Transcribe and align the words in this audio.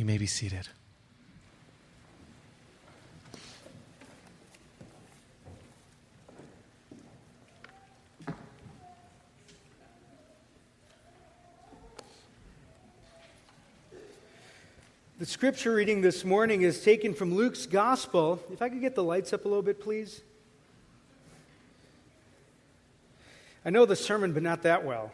You 0.00 0.06
may 0.06 0.16
be 0.16 0.24
seated. 0.24 0.66
The 15.18 15.26
scripture 15.26 15.74
reading 15.74 16.00
this 16.00 16.24
morning 16.24 16.62
is 16.62 16.82
taken 16.82 17.12
from 17.12 17.34
Luke's 17.34 17.66
Gospel. 17.66 18.42
If 18.50 18.62
I 18.62 18.70
could 18.70 18.80
get 18.80 18.94
the 18.94 19.04
lights 19.04 19.34
up 19.34 19.44
a 19.44 19.48
little 19.48 19.62
bit, 19.62 19.82
please. 19.82 20.22
I 23.66 23.68
know 23.68 23.84
the 23.84 23.96
sermon, 23.96 24.32
but 24.32 24.42
not 24.42 24.62
that 24.62 24.82
well. 24.82 25.12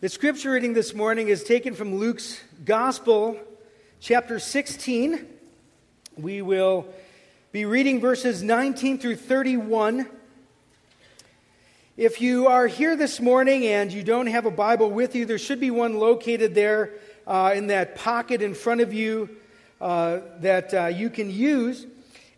The 0.00 0.08
scripture 0.08 0.52
reading 0.52 0.72
this 0.72 0.94
morning 0.94 1.28
is 1.28 1.44
taken 1.44 1.74
from 1.74 1.96
Luke's 1.96 2.40
Gospel, 2.64 3.36
chapter 4.00 4.38
16. 4.38 5.26
We 6.16 6.40
will 6.40 6.86
be 7.52 7.66
reading 7.66 8.00
verses 8.00 8.42
19 8.42 8.96
through 8.96 9.16
31. 9.16 10.08
If 11.98 12.22
you 12.22 12.46
are 12.46 12.66
here 12.66 12.96
this 12.96 13.20
morning 13.20 13.66
and 13.66 13.92
you 13.92 14.02
don't 14.02 14.28
have 14.28 14.46
a 14.46 14.50
Bible 14.50 14.90
with 14.90 15.14
you, 15.14 15.26
there 15.26 15.36
should 15.36 15.60
be 15.60 15.70
one 15.70 15.98
located 15.98 16.54
there 16.54 16.94
uh, 17.26 17.52
in 17.54 17.66
that 17.66 17.94
pocket 17.94 18.40
in 18.40 18.54
front 18.54 18.80
of 18.80 18.94
you 18.94 19.28
uh, 19.82 20.20
that 20.38 20.72
uh, 20.72 20.86
you 20.86 21.10
can 21.10 21.30
use. 21.30 21.86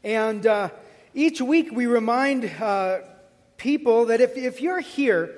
And 0.02 0.44
uh, 0.48 0.70
each 1.14 1.40
week 1.40 1.70
we 1.70 1.86
remind 1.86 2.44
uh, 2.60 3.02
people 3.56 4.06
that 4.06 4.20
if, 4.20 4.36
if 4.36 4.60
you're 4.60 4.80
here 4.80 5.36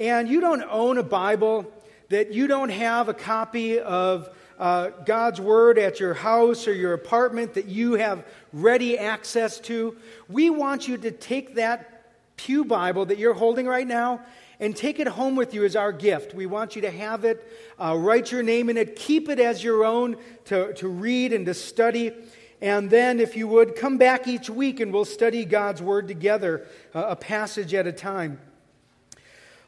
and 0.00 0.28
you 0.28 0.40
don't 0.40 0.62
own 0.62 0.98
a 0.98 1.02
Bible, 1.02 1.70
that 2.08 2.32
you 2.32 2.46
don't 2.46 2.70
have 2.70 3.08
a 3.08 3.14
copy 3.14 3.78
of 3.78 4.28
uh, 4.58 4.90
God's 5.04 5.40
Word 5.40 5.78
at 5.78 6.00
your 6.00 6.14
house 6.14 6.68
or 6.68 6.72
your 6.72 6.92
apartment 6.92 7.54
that 7.54 7.66
you 7.66 7.94
have 7.94 8.24
ready 8.52 8.98
access 8.98 9.58
to, 9.60 9.96
we 10.28 10.50
want 10.50 10.86
you 10.86 10.96
to 10.98 11.10
take 11.10 11.56
that 11.56 11.90
Pew 12.36 12.64
Bible 12.64 13.06
that 13.06 13.18
you're 13.18 13.34
holding 13.34 13.66
right 13.66 13.86
now 13.86 14.20
and 14.60 14.76
take 14.76 15.00
it 15.00 15.08
home 15.08 15.36
with 15.36 15.54
you 15.54 15.64
as 15.64 15.76
our 15.76 15.92
gift. 15.92 16.34
We 16.34 16.46
want 16.46 16.76
you 16.76 16.82
to 16.82 16.90
have 16.90 17.24
it, 17.24 17.44
uh, 17.78 17.96
write 17.98 18.30
your 18.30 18.42
name 18.42 18.70
in 18.70 18.76
it, 18.76 18.96
keep 18.96 19.28
it 19.28 19.40
as 19.40 19.62
your 19.62 19.84
own 19.84 20.16
to, 20.46 20.72
to 20.74 20.88
read 20.88 21.32
and 21.32 21.46
to 21.46 21.54
study. 21.54 22.12
And 22.60 22.88
then, 22.88 23.20
if 23.20 23.36
you 23.36 23.48
would, 23.48 23.76
come 23.76 23.98
back 23.98 24.26
each 24.26 24.48
week 24.48 24.80
and 24.80 24.92
we'll 24.92 25.04
study 25.04 25.44
God's 25.44 25.82
Word 25.82 26.08
together, 26.08 26.66
uh, 26.94 27.06
a 27.08 27.16
passage 27.16 27.74
at 27.74 27.86
a 27.86 27.92
time. 27.92 28.38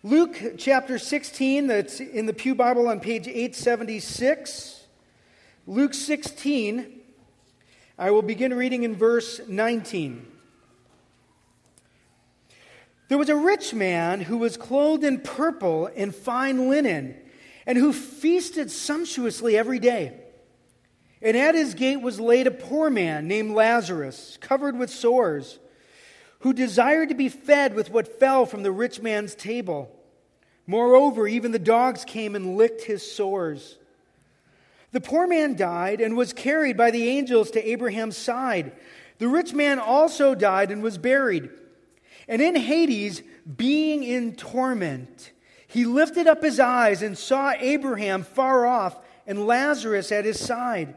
Luke 0.07 0.41
chapter 0.57 1.01
16, 1.01 1.67
that's 1.67 1.99
in 1.99 2.27
the 2.27 2.33
Pew 2.33 2.55
Bible 2.55 2.87
on 2.87 3.01
page 3.01 3.27
876. 3.27 4.85
Luke 5.67 5.95
16, 5.95 7.01
I 7.99 8.12
will 8.12 8.23
begin 8.23 8.55
reading 8.55 8.84
in 8.84 8.95
verse 8.95 9.41
19. 9.49 10.25
There 13.09 13.19
was 13.19 13.29
a 13.29 13.34
rich 13.34 13.75
man 13.75 14.21
who 14.21 14.39
was 14.39 14.57
clothed 14.57 15.03
in 15.03 15.23
purple 15.23 15.91
and 15.97 16.15
fine 16.15 16.69
linen, 16.69 17.17
and 17.67 17.77
who 17.77 17.93
feasted 17.93 18.71
sumptuously 18.71 19.59
every 19.59 19.81
day. 19.81 20.12
And 21.21 21.37
at 21.37 21.57
his 21.57 21.75
gate 21.75 22.01
was 22.01 22.21
laid 22.21 22.47
a 22.47 22.53
poor 22.53 22.91
man 22.91 23.27
named 23.27 23.57
Lazarus, 23.57 24.39
covered 24.41 24.79
with 24.79 24.91
sores, 24.91 25.59
who 26.41 26.53
desired 26.53 27.09
to 27.09 27.17
be 27.17 27.29
fed 27.29 27.75
with 27.75 27.91
what 27.91 28.21
fell 28.21 28.47
from 28.47 28.62
the 28.62 28.71
rich 28.71 29.03
man's 29.03 29.34
table. 29.34 29.95
Moreover, 30.67 31.28
even 31.28 31.53
the 31.53 31.59
dogs 31.59 32.05
came 32.05 32.34
and 32.34 32.56
licked 32.56 32.83
his 32.83 33.09
sores. 33.11 33.77
The 34.92 35.00
poor 35.00 35.27
man 35.27 35.56
died 35.56 36.00
and 36.00 36.17
was 36.17 36.33
carried 36.33 36.77
by 36.77 36.91
the 36.91 37.09
angels 37.09 37.50
to 37.53 37.69
Abraham's 37.69 38.17
side. 38.17 38.72
The 39.19 39.28
rich 39.28 39.53
man 39.53 39.78
also 39.78 40.34
died 40.34 40.70
and 40.70 40.83
was 40.83 40.98
buried. 40.98 41.50
And 42.28 42.43
in 42.43 42.56
Hades, 42.56 43.22
being 43.56 44.03
in 44.03 44.34
torment, 44.34 45.32
he 45.66 45.84
lifted 45.84 46.26
up 46.26 46.43
his 46.43 46.59
eyes 46.59 47.03
and 47.03 47.16
saw 47.16 47.53
Abraham 47.59 48.22
far 48.22 48.66
off 48.66 48.99
and 49.26 49.47
Lazarus 49.47 50.10
at 50.10 50.25
his 50.25 50.41
side. 50.41 50.94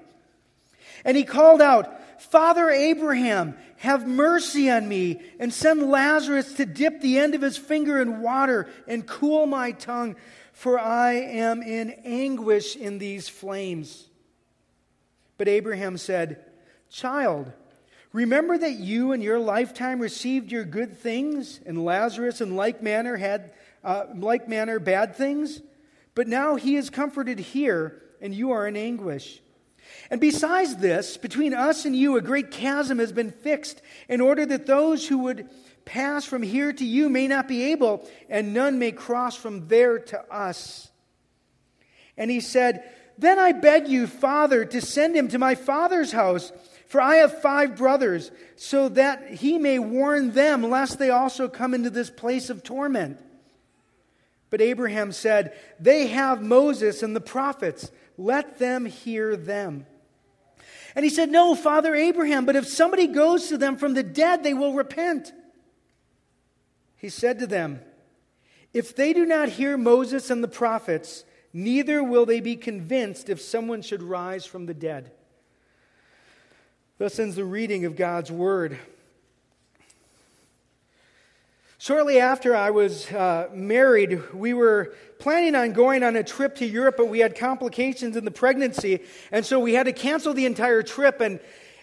And 1.06 1.16
he 1.16 1.24
called 1.24 1.62
out, 1.62 2.22
Father 2.22 2.69
Abraham, 2.69 3.56
have 3.79 4.07
mercy 4.07 4.69
on 4.69 4.88
me, 4.88 5.19
and 5.40 5.53
send 5.53 5.90
Lazarus 5.90 6.53
to 6.53 6.66
dip 6.66 7.01
the 7.01 7.17
end 7.17 7.35
of 7.35 7.41
his 7.41 7.57
finger 7.57 8.01
in 8.01 8.22
water 8.22 8.69
and 8.88 9.06
cool 9.06 9.45
my 9.45 9.72
tongue, 9.72 10.16
for 10.53 10.79
I 10.79 11.13
am 11.13 11.62
in 11.62 11.91
anguish 12.03 12.75
in 12.75 12.97
these 12.97 13.28
flames. 13.28 14.07
But 15.38 15.47
Abraham 15.47 15.97
said, 15.97 16.44
Child, 16.90 17.51
Remember 18.12 18.57
that 18.57 18.73
you 18.73 19.12
in 19.12 19.22
your 19.22 19.40
lifetime 19.40 20.00
received 20.00 20.51
your 20.51 20.63
good 20.63 20.97
things, 20.97 21.59
and 21.66 21.85
Lazarus 21.85 22.41
in 22.41 22.56
like 22.56 22.81
manner 22.81 23.17
had 23.17 23.53
uh, 23.84 24.06
like 24.16 24.50
manner 24.50 24.79
bad 24.79 25.16
things. 25.16 25.61
But 26.16 26.28
now 26.28 26.56
he 26.56 26.75
is 26.75 26.90
comforted 26.90 27.38
here, 27.38 28.01
and 28.19 28.34
you 28.34 28.51
are 28.51 28.67
in 28.67 28.75
anguish. 28.75 29.41
And 30.10 30.20
besides 30.20 30.78
this, 30.78 31.18
between 31.18 31.54
us 31.54 31.86
and 31.86 31.96
you, 31.96 32.18
a 32.18 32.22
great 32.22 32.52
chasm 32.52 33.00
has 33.00 33.12
been 33.12 33.32
fixed, 33.32 33.82
in 34.08 34.22
order 34.22 34.46
that 34.46 34.66
those 34.66 35.08
who 35.08 35.20
would 35.20 35.50
pass 35.86 36.26
from 36.26 36.44
here 36.44 36.72
to 36.74 36.86
you 36.86 37.10
may 37.10 37.28
not 37.28 37.48
be 37.48 37.72
able, 37.72 38.08
and 38.30 38.54
none 38.54 38.80
may 38.80 38.92
cross 38.92 39.36
from 39.36 39.68
there 39.68 40.00
to 40.00 40.34
us. 40.34 40.90
And 42.18 42.30
he 42.30 42.40
said, 42.40 42.84
Then 43.18 43.40
I 43.40 43.52
beg 43.52 43.88
you, 43.88 44.08
Father, 44.08 44.66
to 44.66 44.82
send 44.82 45.16
him 45.16 45.28
to 45.30 45.40
my 45.40 45.56
father's 45.56 46.12
house 46.12 46.52
for 46.90 47.00
I 47.00 47.18
have 47.18 47.42
five 47.42 47.78
brothers, 47.78 48.32
so 48.56 48.90
that 48.90 49.30
he 49.30 49.60
may 49.60 49.78
warn 49.78 50.32
them, 50.32 50.64
lest 50.64 50.98
they 50.98 51.12
also 51.12 51.48
come 51.48 51.76
into 51.76 51.92
this 51.92 52.10
place 52.10 52.50
of 52.50 52.64
torment. 52.64 53.20
But 54.50 54.60
Abraham 54.60 55.12
said, 55.12 55.54
They 55.80 56.08
have 56.08 56.42
Moses 56.42 57.04
and 57.04 57.16
the 57.16 57.22
prophets. 57.22 57.92
Let 58.19 58.59
them 58.59 58.85
hear 58.85 59.38
them. 59.38 59.85
And 60.94 61.06
he 61.06 61.09
said, 61.09 61.31
No, 61.31 61.56
Father 61.56 61.96
Abraham, 61.96 62.46
but 62.46 62.57
if 62.57 62.68
somebody 62.68 63.07
goes 63.07 63.47
to 63.47 63.57
them 63.57 63.78
from 63.78 63.94
the 63.94 64.03
dead, 64.03 64.44
they 64.44 64.53
will 64.53 64.74
repent. 64.74 65.31
He 66.97 67.08
said 67.08 67.40
to 67.40 67.47
them, 67.47 67.79
If 68.74 68.94
they 68.94 69.13
do 69.13 69.25
not 69.25 69.47
hear 69.47 69.78
Moses 69.78 70.29
and 70.29 70.44
the 70.44 70.50
prophets, 70.50 71.24
neither 71.53 72.03
will 72.03 72.25
they 72.25 72.41
be 72.41 72.58
convinced 72.58 73.29
if 73.29 73.40
someone 73.40 73.81
should 73.81 74.03
rise 74.03 74.46
from 74.46 74.66
the 74.66 74.74
dead. 74.74 75.13
Thus 76.97 77.19
ends 77.19 77.38
the 77.38 77.46
reading 77.46 77.85
of 77.85 77.96
God's 77.96 78.34
Word. 78.34 78.78
Shortly 81.81 82.19
after 82.19 82.57
I 82.57 82.72
was 82.72 83.09
uh, 83.09 83.47
married, 83.53 84.34
we 84.34 84.53
were 84.53 84.94
planning 85.17 85.56
on 85.56 85.72
going 85.72 86.03
on 86.03 86.17
a 86.17 86.23
trip 86.25 86.56
to 86.56 86.66
Europe, 86.66 86.95
but 86.97 87.07
we 87.07 87.19
had 87.19 87.38
complications 87.38 88.17
in 88.17 88.25
the 88.25 88.31
pregnancy, 88.31 89.00
and 89.31 89.45
so 89.45 89.62
we 89.62 89.75
had 89.75 89.84
to 89.84 89.94
cancel 89.94 90.34
the 90.34 90.45
entire 90.45 90.84
trip. 90.84 91.22
And, 91.22 91.40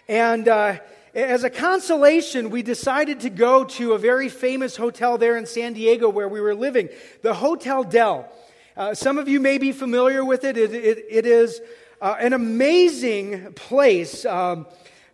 and 0.07 0.47
uh, 0.47 0.77
as 1.15 1.43
a 1.43 1.49
consolation, 1.49 2.51
we 2.51 2.61
decided 2.61 3.21
to 3.21 3.31
go 3.31 3.63
to 3.63 3.93
a 3.93 3.97
very 3.97 4.29
famous 4.29 4.75
hotel 4.75 5.17
there 5.17 5.35
in 5.35 5.47
San 5.47 5.73
Diego 5.73 6.09
where 6.09 6.29
we 6.29 6.41
were 6.41 6.53
living, 6.53 6.89
the 7.23 7.33
Hotel 7.33 7.83
Del. 7.83 8.31
Uh, 8.75 8.93
some 8.93 9.17
of 9.17 9.27
you 9.27 9.39
may 9.39 9.57
be 9.57 9.71
familiar 9.71 10.23
with 10.23 10.43
it. 10.43 10.57
It, 10.57 10.75
it, 10.75 11.05
it 11.09 11.25
is 11.25 11.59
uh, 12.01 12.17
an 12.19 12.33
amazing 12.33 13.53
place. 13.53 14.25
Um, 14.25 14.67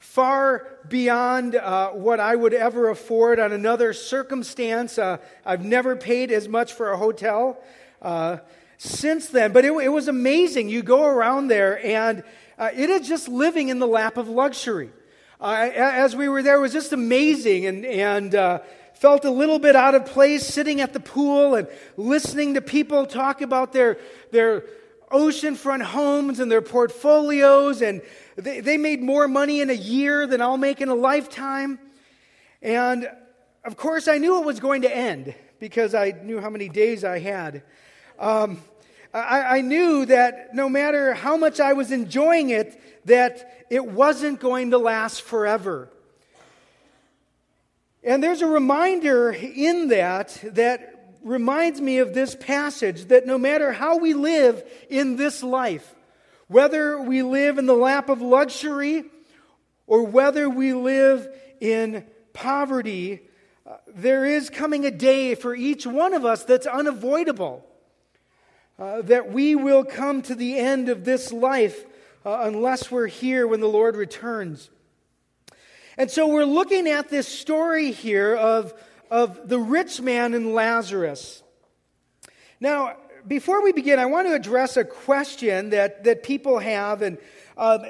far 0.03 0.68
beyond 0.90 1.56
uh, 1.56 1.90
what 1.91 2.19
I 2.19 2.36
would 2.36 2.53
ever 2.53 2.90
afford 2.90 3.40
on 3.40 3.53
another 3.53 3.94
circumstance. 3.94 5.00
Uh, 5.00 5.18
I've 5.46 5.64
never 5.64 5.96
paid 5.96 6.30
as 6.30 6.47
much 6.47 6.74
for 6.74 6.91
a 6.91 6.97
hotel 6.97 7.58
uh, 8.02 8.38
since 8.78 9.28
then, 9.28 9.53
but 9.53 9.63
it, 9.63 9.72
it, 9.72 9.88
was 9.88 10.09
amazing. 10.09 10.68
You 10.68 10.84
go 10.84 11.06
around 11.06 11.47
there, 11.47 11.84
and 11.84 12.22
uh, 12.60 12.69
it 12.75 12.89
is 12.89 13.07
just 13.07 13.30
living 13.30 13.69
in 13.69 13.80
the 13.80 13.88
lap 13.88 14.18
of 14.18 14.27
luxury. 14.27 14.92
Uh, 15.39 15.69
as 15.74 16.18
we 16.18 16.27
were 16.27 16.44
there, 16.44 16.57
it 16.57 16.62
was 16.62 16.74
just 16.74 16.92
amazing, 16.92 17.66
and, 17.66 17.86
and 17.86 18.36
uh, 18.36 18.60
felt 18.95 19.24
a 19.24 19.31
little 19.31 19.57
bit 19.57 19.75
out 19.75 19.95
of 19.95 20.06
place 20.06 20.45
sitting 20.45 20.81
at 20.81 20.92
the 20.92 21.00
pool 21.00 21.56
and 21.56 21.68
listening 21.95 22.56
to 22.56 22.62
people 22.62 23.06
talk 23.06 23.42
about 23.42 23.72
their, 23.72 23.98
their 24.31 24.66
oceanfront 25.13 25.81
homes 25.81 26.39
and 26.39 26.51
their 26.51 26.62
portfolios 26.62 27.81
and 27.81 28.01
they, 28.35 28.59
they 28.59 28.77
made 28.77 29.01
more 29.01 29.27
money 29.27 29.62
in 29.62 29.69
a 29.69 29.74
year 29.74 30.25
than 30.27 30.41
I'll 30.41 30.57
make 30.57 30.81
in 30.81 30.89
a 30.89 30.95
lifetime. 30.95 31.80
And 32.62 33.09
of 33.63 33.77
course, 33.77 34.07
I 34.07 34.18
knew 34.18 34.39
it 34.39 34.45
was 34.45 34.59
going 34.59 34.81
to 34.83 34.95
end 34.95 35.35
because 35.59 35.95
I 35.95 36.12
knew 36.12 36.39
how 36.39 36.50
many 36.50 36.69
days 36.69 37.03
I 37.03 37.19
had. 37.19 37.63
Um, 38.19 38.62
I, 39.13 39.57
I 39.57 39.62
knew 39.62 40.06
that 40.06 40.56
no 40.56 40.68
matter 40.68 41.13
how 41.13 41.38
much 41.38 41.59
I 41.59 41.74
was 41.74 41.91
enjoying 41.91 42.50
it, 42.50 42.80
that 43.06 43.65
it 43.69 43.85
wasn't 43.85 44.39
going 44.39 44.71
to 44.71 44.77
last 44.77 45.21
forever. 45.21 45.89
And 48.03 48.21
there's 48.21 48.41
a 48.41 48.47
reminder 48.47 49.31
in 49.31 49.89
that 49.89 50.38
that 50.44 51.15
reminds 51.24 51.79
me 51.79 52.00
of 52.00 52.13
this 52.13 52.36
passage 52.36 53.06
that 53.06 53.25
no 53.25 53.38
matter 53.38 53.71
how 53.71 53.97
we 53.97 54.13
live 54.13 54.63
in 54.89 55.15
this 55.15 55.41
life, 55.41 55.95
whether 56.53 57.01
we 57.01 57.23
live 57.23 57.57
in 57.57 57.65
the 57.65 57.73
lap 57.73 58.09
of 58.09 58.21
luxury 58.21 59.03
or 59.88 60.03
whether 60.03 60.47
we 60.47 60.71
live 60.71 61.27
in 61.59 62.05
poverty, 62.31 63.21
uh, 63.65 63.77
there 63.88 64.23
is 64.23 64.51
coming 64.51 64.85
a 64.85 64.91
day 64.91 65.33
for 65.33 65.55
each 65.55 65.88
one 65.88 66.13
of 66.13 66.25
us 66.25 66.44
that's 66.44 66.67
unavoidable. 66.67 67.65
Uh, 68.77 69.01
that 69.01 69.31
we 69.31 69.55
will 69.55 69.83
come 69.83 70.21
to 70.21 70.35
the 70.35 70.59
end 70.59 70.89
of 70.89 71.05
this 71.05 71.33
life 71.33 71.85
uh, 72.23 72.41
unless 72.41 72.91
we're 72.91 73.07
here 73.07 73.47
when 73.47 73.59
the 73.59 73.67
Lord 73.67 73.95
returns. 73.95 74.69
And 75.97 76.11
so 76.11 76.27
we're 76.27 76.45
looking 76.45 76.88
at 76.88 77.09
this 77.09 77.27
story 77.27 77.91
here 77.91 78.35
of, 78.35 78.73
of 79.09 79.50
the 79.50 79.59
rich 79.59 80.01
man 80.01 80.35
and 80.35 80.53
Lazarus. 80.53 81.41
Now, 82.59 82.95
before 83.28 83.64
we 83.64 83.72
begin, 83.72 84.00
I 84.00 84.06
want 84.06 84.28
to 84.28 84.34
address 84.34 84.78
a 84.78 84.84
question 84.84 85.70
that, 85.72 86.04
that 86.04 86.24
people 86.24 86.60
have. 86.60 87.02
And 87.02 87.18
um, 87.58 87.86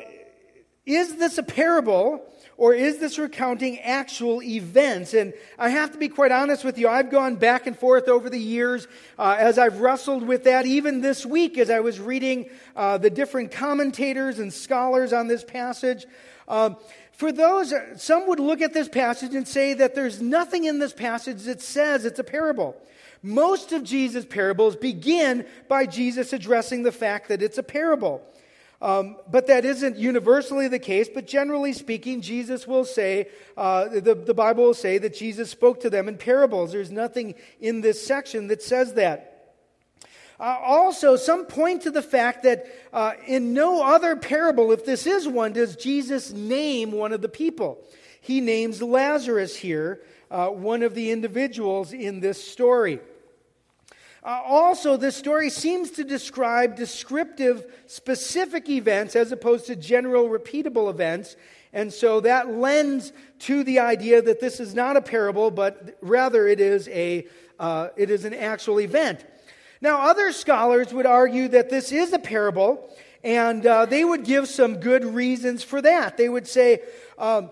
is 0.86 1.16
this 1.16 1.38
a 1.38 1.44
parable 1.44 2.26
or 2.58 2.74
is 2.74 3.00
this 3.00 3.18
recounting 3.18 3.80
actual 3.80 4.44
events? 4.44 5.14
And 5.14 5.34
I 5.58 5.70
have 5.70 5.92
to 5.94 5.98
be 5.98 6.08
quite 6.08 6.32
honest 6.32 6.64
with 6.64 6.78
you, 6.78 6.88
I've 6.88 7.10
gone 7.10 7.36
back 7.36 7.68
and 7.68 7.78
forth 7.78 8.08
over 8.08 8.30
the 8.30 8.40
years 8.40 8.88
uh, 9.18 9.36
as 9.40 9.58
I've 9.58 9.80
wrestled 9.80 10.24
with 10.24 10.44
that, 10.44 10.66
even 10.66 11.02
this 11.02 11.26
week 11.26 11.58
as 11.58 11.70
I 11.70 11.80
was 11.80 12.00
reading 12.00 12.50
uh, 12.76 12.98
the 12.98 13.10
different 13.10 13.52
commentators 13.52 14.40
and 14.40 14.54
scholars 14.54 15.14
on 15.14 15.28
this 15.28 15.44
passage. 15.44 16.06
Um, 16.48 16.78
for 17.14 17.32
those, 17.32 17.74
some 17.98 18.28
would 18.28 18.40
look 18.40 18.62
at 18.62 18.74
this 18.74 18.90
passage 18.90 19.36
and 19.36 19.48
say 19.48 19.74
that 19.76 19.96
there's 19.96 20.22
nothing 20.22 20.66
in 20.66 20.80
this 20.80 20.94
passage 20.94 21.44
that 21.44 21.62
says 21.62 22.06
it's 22.06 22.20
a 22.20 22.24
parable. 22.24 22.76
Most 23.24 23.72
of 23.72 23.84
Jesus' 23.84 24.26
parables 24.26 24.76
begin 24.76 25.46
by 25.70 25.86
Jesus 25.86 26.34
addressing 26.34 26.84
the 26.84 26.92
fact 26.92 27.30
that 27.30 27.42
it's 27.42 27.58
a 27.58 27.64
parable. 27.64 28.22
Um, 28.82 29.16
but 29.32 29.48
that 29.48 29.64
isn't 29.64 29.96
universally 29.96 30.68
the 30.68 30.78
case, 30.78 31.08
but 31.08 31.26
generally 31.26 31.72
speaking, 31.72 32.20
Jesus 32.20 32.68
will 32.68 32.84
say, 32.84 33.30
uh, 33.56 33.88
the, 33.88 34.14
the 34.14 34.34
Bible 34.34 34.66
will 34.66 34.74
say 34.74 34.98
that 34.98 35.16
Jesus 35.16 35.50
spoke 35.50 35.80
to 35.80 35.90
them 35.90 36.10
in 36.10 36.18
parables. 36.18 36.74
There's 36.74 36.92
nothing 36.92 37.36
in 37.62 37.80
this 37.80 38.06
section 38.06 38.48
that 38.48 38.62
says 38.62 38.96
that. 38.96 39.56
Uh, 40.38 40.58
also, 40.62 41.16
some 41.16 41.46
point 41.46 41.84
to 41.84 41.92
the 41.92 42.02
fact 42.02 42.44
that 42.44 42.66
uh, 42.92 43.14
in 43.26 43.54
no 43.54 43.82
other 43.82 44.18
parable, 44.18 44.74
if 44.74 44.84
this 44.84 45.08
is 45.08 45.26
one, 45.26 45.54
does 45.54 45.78
Jesus 45.78 46.34
name 46.34 46.92
one 46.92 47.14
of 47.14 47.22
the 47.22 47.30
people. 47.30 47.82
He 48.20 48.42
names 48.42 48.82
Lazarus 48.82 49.56
here, 49.56 50.02
uh, 50.30 50.48
one 50.48 50.84
of 50.84 50.94
the 50.94 51.12
individuals 51.12 51.94
in 51.94 52.20
this 52.20 52.44
story. 52.44 53.00
Uh, 54.24 54.42
also, 54.46 54.96
this 54.96 55.18
story 55.18 55.50
seems 55.50 55.92
to 55.92 56.04
describe 56.06 56.78
descriptive, 56.78 57.66
specific 57.88 58.70
events 58.70 59.18
as 59.18 59.34
opposed 59.34 59.66
to 59.66 59.76
general, 59.76 60.30
repeatable 60.30 60.90
events. 60.90 61.36
And 61.74 61.92
so 61.92 62.22
that 62.22 62.50
lends 62.50 63.12
to 63.40 63.66
the 63.66 63.80
idea 63.80 64.22
that 64.22 64.40
this 64.40 64.62
is 64.62 64.74
not 64.74 64.96
a 64.96 65.02
parable, 65.02 65.52
but 65.52 65.98
rather 66.02 66.48
it 66.48 66.62
is, 66.62 66.88
a, 66.88 67.28
uh, 67.60 67.90
it 67.98 68.10
is 68.10 68.24
an 68.24 68.34
actual 68.34 68.80
event. 68.80 69.26
Now, 69.82 70.08
other 70.08 70.32
scholars 70.32 70.94
would 70.94 71.06
argue 71.06 71.50
that 71.50 71.70
this 71.70 71.92
is 71.92 72.14
a 72.14 72.20
parable, 72.20 72.90
and 73.26 73.66
uh, 73.66 73.86
they 73.86 74.06
would 74.06 74.24
give 74.24 74.48
some 74.48 74.78
good 74.78 75.04
reasons 75.04 75.64
for 75.64 75.82
that. 75.82 76.16
They 76.16 76.30
would 76.30 76.48
say, 76.48 76.80
um, 77.18 77.52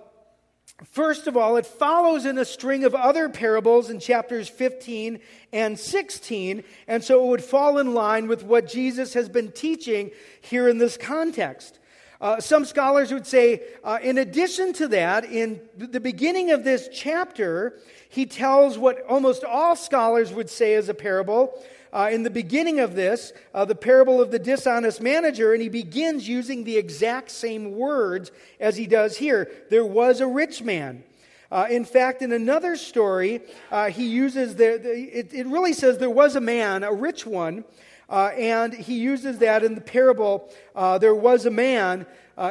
First 0.89 1.27
of 1.27 1.37
all, 1.37 1.57
it 1.57 1.65
follows 1.65 2.25
in 2.25 2.39
a 2.39 2.45
string 2.45 2.83
of 2.83 2.95
other 2.95 3.29
parables 3.29 3.91
in 3.91 3.99
chapters 3.99 4.49
15 4.49 5.19
and 5.53 5.79
16, 5.79 6.63
and 6.87 7.03
so 7.03 7.23
it 7.23 7.27
would 7.27 7.43
fall 7.43 7.77
in 7.77 7.93
line 7.93 8.27
with 8.27 8.43
what 8.43 8.67
Jesus 8.67 9.13
has 9.13 9.29
been 9.29 9.51
teaching 9.51 10.09
here 10.41 10.67
in 10.67 10.79
this 10.79 10.97
context. 10.97 11.77
Uh, 12.19 12.39
some 12.39 12.65
scholars 12.65 13.11
would 13.11 13.27
say, 13.27 13.61
uh, 13.83 13.99
in 14.01 14.17
addition 14.17 14.73
to 14.73 14.87
that, 14.87 15.23
in 15.25 15.61
the 15.77 15.99
beginning 15.99 16.51
of 16.51 16.63
this 16.63 16.89
chapter, 16.91 17.77
he 18.09 18.25
tells 18.25 18.77
what 18.77 19.03
almost 19.07 19.43
all 19.43 19.75
scholars 19.75 20.33
would 20.33 20.49
say 20.49 20.73
is 20.73 20.89
a 20.89 20.93
parable 20.93 21.53
uh, 21.93 22.09
in 22.11 22.23
the 22.23 22.29
beginning 22.29 22.79
of 22.79 22.95
this, 22.95 23.33
uh, 23.53 23.65
the 23.65 23.75
parable 23.75 24.21
of 24.21 24.31
the 24.31 24.39
dishonest 24.39 25.01
manager, 25.01 25.53
and 25.53 25.61
he 25.61 25.69
begins 25.69 26.27
using 26.27 26.63
the 26.63 26.77
exact 26.77 27.29
same 27.31 27.75
words 27.75 28.31
as 28.59 28.77
he 28.77 28.87
does 28.87 29.17
here. 29.17 29.51
There 29.69 29.85
was 29.85 30.21
a 30.21 30.27
rich 30.27 30.61
man. 30.61 31.03
Uh, 31.51 31.67
in 31.69 31.83
fact, 31.83 32.21
in 32.21 32.31
another 32.31 32.77
story, 32.77 33.41
uh, 33.71 33.89
he 33.89 34.07
uses 34.07 34.55
the, 34.55 34.79
the 34.81 35.19
it, 35.19 35.33
it, 35.33 35.45
really 35.47 35.73
says 35.73 35.97
there 35.97 36.09
was 36.09 36.37
a 36.37 36.41
man, 36.41 36.83
a 36.83 36.93
rich 36.93 37.25
one, 37.25 37.65
uh, 38.09 38.27
and 38.37 38.73
he 38.73 38.97
uses 38.97 39.39
that 39.39 39.61
in 39.61 39.75
the 39.75 39.81
parable. 39.81 40.49
Uh, 40.73 40.97
there 40.97 41.15
was 41.15 41.45
a 41.45 41.51
man 41.51 42.05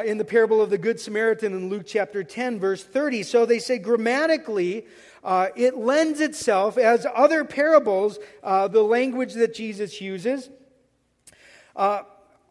in 0.05 0.17
the 0.17 0.23
parable 0.23 0.61
of 0.61 0.69
the 0.69 0.77
Good 0.77 1.01
Samaritan 1.01 1.51
in 1.51 1.67
Luke 1.67 1.83
chapter 1.85 2.23
10, 2.23 2.61
verse 2.61 2.81
30. 2.81 3.23
So 3.23 3.45
they 3.45 3.59
say 3.59 3.77
grammatically, 3.77 4.85
uh, 5.23 5.49
it 5.55 5.77
lends 5.77 6.19
itself, 6.19 6.77
as 6.77 7.05
other 7.13 7.43
parables, 7.43 8.19
uh, 8.43 8.67
the 8.67 8.83
language 8.83 9.33
that 9.33 9.53
Jesus 9.53 10.01
uses. 10.01 10.49
Uh, 11.75 12.01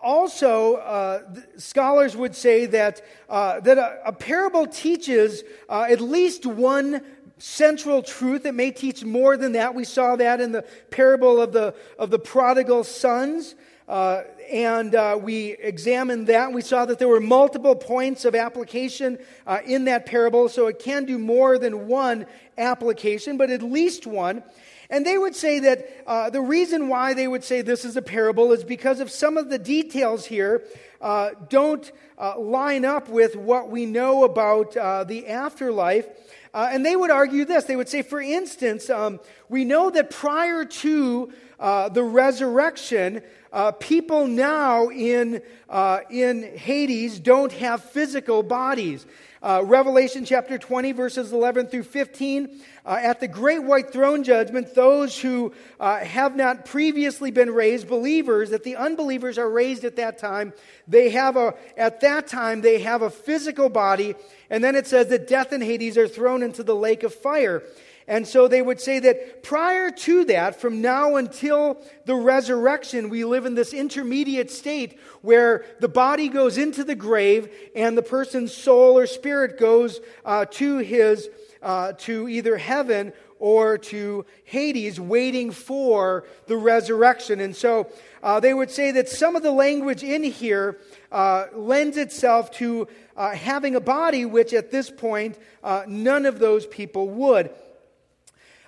also, 0.00 0.76
uh, 0.76 1.22
scholars 1.58 2.16
would 2.16 2.34
say 2.34 2.66
that, 2.66 3.02
uh, 3.28 3.60
that 3.60 3.76
a, 3.76 4.00
a, 4.06 4.12
parable 4.12 4.66
teaches 4.66 5.42
uh, 5.68 5.86
at 5.90 6.00
least 6.00 6.46
one 6.46 7.02
central 7.36 8.02
truth. 8.02 8.46
It 8.46 8.54
may 8.54 8.70
teach 8.70 9.04
more 9.04 9.36
than 9.36 9.52
that. 9.52 9.74
We 9.74 9.84
saw 9.84 10.16
that 10.16 10.40
in 10.40 10.52
the 10.52 10.62
parable 10.90 11.40
of 11.40 11.52
the, 11.52 11.74
of 11.98 12.10
the 12.10 12.18
prodigal 12.18 12.84
sons. 12.84 13.54
Uh, 13.90 14.22
and 14.52 14.94
uh, 14.94 15.18
we 15.20 15.50
examined 15.58 16.28
that. 16.28 16.52
We 16.52 16.62
saw 16.62 16.84
that 16.84 17.00
there 17.00 17.08
were 17.08 17.18
multiple 17.18 17.74
points 17.74 18.24
of 18.24 18.36
application 18.36 19.18
uh, 19.48 19.58
in 19.66 19.86
that 19.86 20.06
parable, 20.06 20.48
so 20.48 20.68
it 20.68 20.78
can 20.78 21.06
do 21.06 21.18
more 21.18 21.58
than 21.58 21.88
one 21.88 22.26
application, 22.56 23.36
but 23.36 23.50
at 23.50 23.64
least 23.64 24.06
one. 24.06 24.44
And 24.90 25.04
they 25.04 25.18
would 25.18 25.34
say 25.34 25.58
that 25.58 25.88
uh, 26.06 26.30
the 26.30 26.40
reason 26.40 26.86
why 26.86 27.14
they 27.14 27.26
would 27.26 27.42
say 27.42 27.62
this 27.62 27.84
is 27.84 27.96
a 27.96 28.02
parable 28.02 28.52
is 28.52 28.62
because 28.62 29.00
of 29.00 29.10
some 29.10 29.36
of 29.36 29.50
the 29.50 29.58
details 29.58 30.24
here 30.24 30.62
uh, 31.00 31.30
don't 31.48 31.90
uh, 32.16 32.38
line 32.38 32.84
up 32.84 33.08
with 33.08 33.34
what 33.34 33.70
we 33.70 33.86
know 33.86 34.22
about 34.22 34.72
the 35.08 35.26
afterlife. 35.26 36.06
and 36.54 36.86
they 36.86 36.94
would 36.94 37.10
argue 37.10 37.44
this. 37.44 37.64
They 37.64 37.76
would 37.76 37.88
say, 37.88 38.02
for 38.02 38.20
instance, 38.20 38.88
um, 38.88 39.18
we 39.48 39.64
know 39.64 39.90
that 39.90 40.10
prior 40.10 40.64
to 40.64 41.32
the 41.60 42.02
resurrection, 42.02 43.22
uh, 43.52 43.72
people 43.72 44.26
now 44.26 44.88
in, 44.88 45.42
uh, 45.68 46.00
in 46.10 46.56
Hades 46.56 47.18
don't 47.18 47.52
have 47.52 47.82
physical 47.82 48.42
bodies. 48.42 49.06
Uh, 49.42 49.62
Revelation 49.64 50.26
chapter 50.26 50.58
20, 50.58 50.92
verses 50.92 51.32
11 51.32 51.68
through 51.68 51.84
15. 51.84 52.60
Uh, 52.84 52.98
at 53.02 53.20
the 53.20 53.28
great 53.28 53.62
white 53.62 53.90
throne 53.90 54.22
judgment, 54.22 54.74
those 54.74 55.18
who 55.18 55.52
uh, 55.80 55.98
have 55.98 56.36
not 56.36 56.66
previously 56.66 57.30
been 57.30 57.50
raised, 57.50 57.88
believers, 57.88 58.50
that 58.50 58.64
the 58.64 58.76
unbelievers 58.76 59.38
are 59.38 59.48
raised 59.48 59.84
at 59.84 59.96
that 59.96 60.18
time, 60.18 60.52
they 60.86 61.08
have 61.08 61.36
a, 61.36 61.54
at 61.76 62.00
that 62.00 62.26
time, 62.26 62.60
they 62.60 62.80
have 62.80 63.00
a 63.00 63.10
physical 63.10 63.70
body. 63.70 64.14
And 64.50 64.62
then 64.62 64.76
it 64.76 64.86
says 64.86 65.08
that 65.08 65.26
death 65.26 65.52
and 65.52 65.62
Hades 65.62 65.96
are 65.96 66.08
thrown 66.08 66.42
into 66.42 66.62
the 66.62 66.76
lake 66.76 67.02
of 67.02 67.14
fire. 67.14 67.62
And 68.10 68.26
so 68.26 68.48
they 68.48 68.60
would 68.60 68.80
say 68.80 68.98
that 68.98 69.44
prior 69.44 69.88
to 69.88 70.24
that, 70.24 70.60
from 70.60 70.82
now 70.82 71.14
until 71.14 71.80
the 72.06 72.16
resurrection, 72.16 73.08
we 73.08 73.24
live 73.24 73.46
in 73.46 73.54
this 73.54 73.72
intermediate 73.72 74.50
state 74.50 74.98
where 75.22 75.64
the 75.78 75.86
body 75.86 76.28
goes 76.28 76.58
into 76.58 76.82
the 76.82 76.96
grave 76.96 77.48
and 77.76 77.96
the 77.96 78.02
person's 78.02 78.52
soul 78.52 78.98
or 78.98 79.06
spirit 79.06 79.60
goes 79.60 80.00
uh, 80.24 80.44
to 80.46 80.78
his, 80.78 81.28
uh, 81.62 81.92
to 81.98 82.28
either 82.28 82.56
heaven 82.56 83.12
or 83.38 83.78
to 83.78 84.26
Hades, 84.42 84.98
waiting 84.98 85.52
for 85.52 86.24
the 86.48 86.56
resurrection. 86.56 87.38
And 87.38 87.54
so 87.54 87.92
uh, 88.24 88.40
they 88.40 88.52
would 88.52 88.72
say 88.72 88.90
that 88.90 89.08
some 89.08 89.36
of 89.36 89.44
the 89.44 89.52
language 89.52 90.02
in 90.02 90.24
here 90.24 90.80
uh, 91.12 91.46
lends 91.54 91.96
itself 91.96 92.50
to 92.54 92.88
uh, 93.16 93.30
having 93.30 93.76
a 93.76 93.80
body, 93.80 94.24
which 94.24 94.52
at 94.52 94.72
this 94.72 94.90
point, 94.90 95.38
uh, 95.62 95.84
none 95.86 96.26
of 96.26 96.40
those 96.40 96.66
people 96.66 97.08
would. 97.08 97.50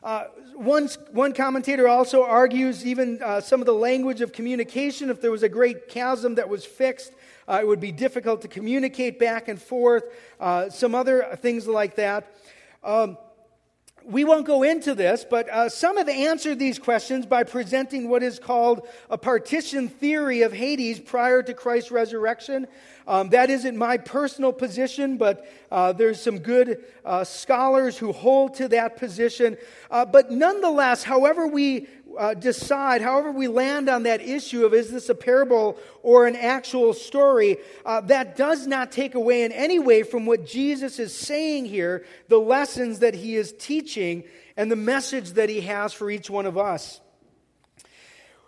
Uh, 0.02 0.24
one, 0.56 0.88
one 1.12 1.32
commentator 1.32 1.86
also 1.86 2.24
argues 2.24 2.84
even 2.84 3.20
uh, 3.22 3.40
some 3.40 3.60
of 3.60 3.66
the 3.66 3.74
language 3.74 4.20
of 4.20 4.32
communication. 4.32 5.10
If 5.10 5.20
there 5.20 5.30
was 5.30 5.44
a 5.44 5.48
great 5.48 5.88
chasm 5.88 6.34
that 6.34 6.48
was 6.48 6.64
fixed, 6.64 7.12
uh, 7.48 7.60
it 7.62 7.66
would 7.66 7.80
be 7.80 7.92
difficult 7.92 8.42
to 8.42 8.48
communicate 8.48 9.18
back 9.18 9.46
and 9.48 9.60
forth. 9.60 10.04
Uh, 10.40 10.68
some 10.70 10.94
other 10.94 11.38
things 11.40 11.68
like 11.68 11.96
that. 11.96 12.34
Um, 12.82 13.16
we 14.04 14.24
won't 14.24 14.46
go 14.46 14.62
into 14.62 14.94
this, 14.94 15.24
but 15.28 15.48
uh, 15.48 15.68
some 15.68 15.96
have 15.96 16.08
answered 16.08 16.58
these 16.58 16.78
questions 16.78 17.26
by 17.26 17.44
presenting 17.44 18.08
what 18.08 18.22
is 18.22 18.38
called 18.38 18.86
a 19.10 19.18
partition 19.18 19.88
theory 19.88 20.42
of 20.42 20.52
Hades 20.52 21.00
prior 21.00 21.42
to 21.42 21.54
Christ's 21.54 21.90
resurrection. 21.90 22.66
Um, 23.06 23.30
that 23.30 23.50
isn't 23.50 23.76
my 23.76 23.96
personal 23.96 24.52
position, 24.52 25.16
but 25.16 25.46
uh, 25.70 25.92
there's 25.92 26.20
some 26.20 26.38
good 26.38 26.84
uh, 27.04 27.24
scholars 27.24 27.98
who 27.98 28.12
hold 28.12 28.54
to 28.54 28.68
that 28.68 28.96
position. 28.96 29.56
Uh, 29.90 30.04
but 30.04 30.30
nonetheless, 30.30 31.02
however 31.02 31.46
we 31.46 31.88
uh, 32.18 32.34
decide, 32.34 33.02
however 33.02 33.32
we 33.32 33.48
land 33.48 33.88
on 33.88 34.04
that 34.04 34.20
issue 34.20 34.64
of 34.64 34.74
is 34.74 34.90
this 34.90 35.08
a 35.08 35.14
parable 35.14 35.78
or 36.02 36.26
an 36.26 36.36
actual 36.36 36.94
story, 36.94 37.58
uh, 37.84 38.00
that 38.02 38.36
does 38.36 38.66
not 38.66 38.92
take 38.92 39.14
away 39.14 39.42
in 39.42 39.52
any 39.52 39.78
way 39.78 40.02
from 40.02 40.26
what 40.26 40.46
Jesus 40.46 40.98
is 40.98 41.14
saying 41.14 41.66
here, 41.66 42.04
the 42.28 42.38
lessons 42.38 43.00
that 43.00 43.14
he 43.14 43.36
is 43.36 43.52
teaching, 43.58 44.24
and 44.56 44.70
the 44.70 44.76
message 44.76 45.32
that 45.32 45.48
he 45.48 45.62
has 45.62 45.92
for 45.92 46.10
each 46.10 46.28
one 46.30 46.46
of 46.46 46.56
us. 46.58 47.00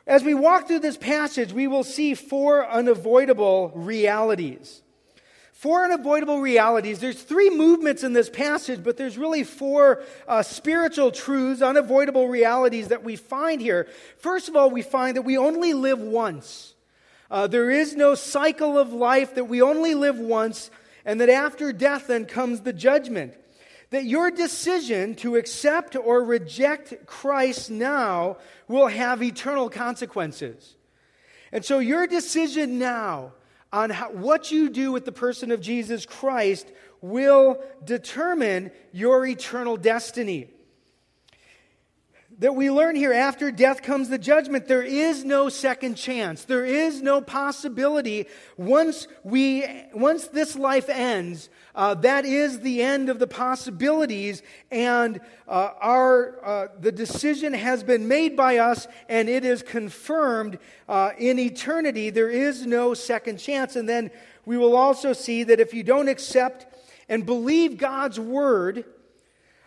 As 0.06 0.23
we 0.23 0.35
walk 0.35 0.68
through 0.68 0.80
this 0.80 0.99
passage, 0.99 1.52
we 1.52 1.66
will 1.66 1.85
see 1.85 2.14
four 2.14 2.68
unavoidable 2.68 3.73
realities. 3.75 4.83
Four 5.64 5.85
unavoidable 5.85 6.42
realities. 6.42 6.99
There's 6.99 7.23
three 7.23 7.49
movements 7.49 8.04
in 8.04 8.12
this 8.12 8.28
passage, 8.28 8.85
but 8.85 8.99
there's 8.99 9.16
really 9.16 9.44
four 9.44 10.02
uh, 10.28 10.42
spiritual 10.42 11.11
truths, 11.11 11.62
unavoidable 11.62 12.28
realities 12.28 12.88
that 12.88 13.02
we 13.02 13.16
find 13.16 13.62
here. 13.62 13.88
First 14.18 14.50
of 14.50 14.56
all, 14.56 14.68
we 14.71 14.83
find 14.83 15.16
that 15.16 15.23
we 15.23 15.38
only 15.38 15.73
live 15.73 15.99
once. 15.99 16.75
Uh, 17.30 17.47
there 17.47 17.71
is 17.71 17.97
no 17.97 18.14
cycle 18.14 18.76
of 18.76 18.92
life 18.92 19.37
that 19.37 19.47
we 19.47 19.62
only 19.62 19.94
live 19.94 20.18
once, 20.18 20.71
and 21.02 21.18
that 21.23 21.30
after 21.30 21.73
death 21.73 22.09
then 22.09 22.26
comes 22.26 22.61
the 22.61 22.75
judgment 22.75 23.33
that 23.88 24.04
your 24.04 24.30
decision 24.30 25.14
to 25.14 25.37
accept 25.37 25.97
or 25.97 26.23
reject 26.23 27.06
Christ 27.06 27.71
now 27.71 28.37
will 28.68 28.88
have 28.88 29.23
eternal 29.23 29.71
consequences. 29.71 30.76
And 31.52 31.64
so, 31.64 31.78
your 31.78 32.06
decision 32.06 32.78
now 32.78 33.33
on 33.75 33.90
how, 33.90 34.09
what 34.12 34.52
you 34.52 34.71
do 34.71 34.93
with 34.93 35.04
the 35.04 35.11
person 35.11 35.50
of 35.50 35.61
Jesus 35.61 36.07
Christ 36.07 36.71
will 37.00 37.61
determine 37.85 38.71
your 38.93 39.26
eternal 39.26 39.76
destiny 39.76 40.49
that 42.38 42.54
we 42.54 42.70
learn 42.70 42.96
here 42.96 43.12
after 43.12 43.52
death 43.52 43.82
comes 43.82 44.08
the 44.08 44.18
judgment. 44.18 44.66
There 44.66 44.82
is 44.82 45.24
no 45.24 45.48
second 45.48 45.94
chance. 45.94 46.44
There 46.44 46.64
is 46.64 47.00
no 47.00 47.20
possibility. 47.20 48.26
Once 48.56 49.06
we 49.22 49.64
once 49.92 50.26
this 50.28 50.56
life 50.56 50.88
ends 50.88 51.48
uh, 51.74 51.94
that 51.94 52.24
is 52.24 52.60
the 52.60 52.82
end 52.82 53.08
of 53.08 53.18
the 53.18 53.26
possibilities 53.26 54.42
and 54.70 55.20
uh, 55.48 55.70
our 55.80 56.44
uh, 56.44 56.68
the 56.80 56.92
decision 56.92 57.52
has 57.52 57.82
been 57.82 58.08
made 58.08 58.36
by 58.36 58.58
us 58.58 58.86
and 59.08 59.28
it 59.28 59.44
is 59.44 59.62
confirmed 59.62 60.58
uh, 60.88 61.10
in 61.18 61.38
eternity. 61.38 62.10
There 62.10 62.30
is 62.30 62.66
no 62.66 62.94
second 62.94 63.38
chance. 63.38 63.76
And 63.76 63.88
then 63.88 64.10
we 64.44 64.56
will 64.56 64.76
also 64.76 65.12
see 65.12 65.44
that 65.44 65.60
if 65.60 65.72
you 65.72 65.82
don't 65.82 66.08
accept 66.08 66.66
and 67.08 67.24
believe 67.26 67.76
god's 67.76 68.18
word 68.18 68.84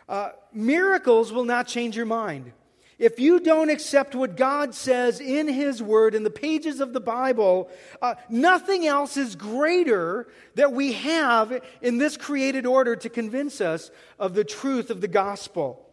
uh, 0.10 0.30
miracles 0.54 1.32
will 1.32 1.46
not 1.46 1.68
change 1.68 1.96
your 1.96 2.06
mind 2.06 2.52
if 3.00 3.20
you 3.20 3.40
don't 3.40 3.70
accept 3.70 4.16
what 4.16 4.36
God 4.36 4.74
says 4.74 5.20
in 5.20 5.48
His 5.48 5.84
Word, 5.84 6.16
in 6.16 6.24
the 6.24 6.32
pages 6.32 6.80
of 6.80 6.94
the 6.94 7.00
Bible, 7.00 7.70
uh, 8.02 8.16
nothing 8.28 8.88
else 8.88 9.18
is 9.18 9.36
greater 9.36 10.28
that 10.56 10.74
we 10.74 10.94
have 10.94 11.62
in 11.82 12.00
this 12.00 12.18
created 12.18 12.66
order 12.66 12.96
to 12.96 13.10
convince 13.10 13.62
us 13.62 13.92
of 14.18 14.34
the 14.34 14.44
truth 14.44 14.90
of 14.90 15.02
the 15.02 15.08
gospel. 15.08 15.84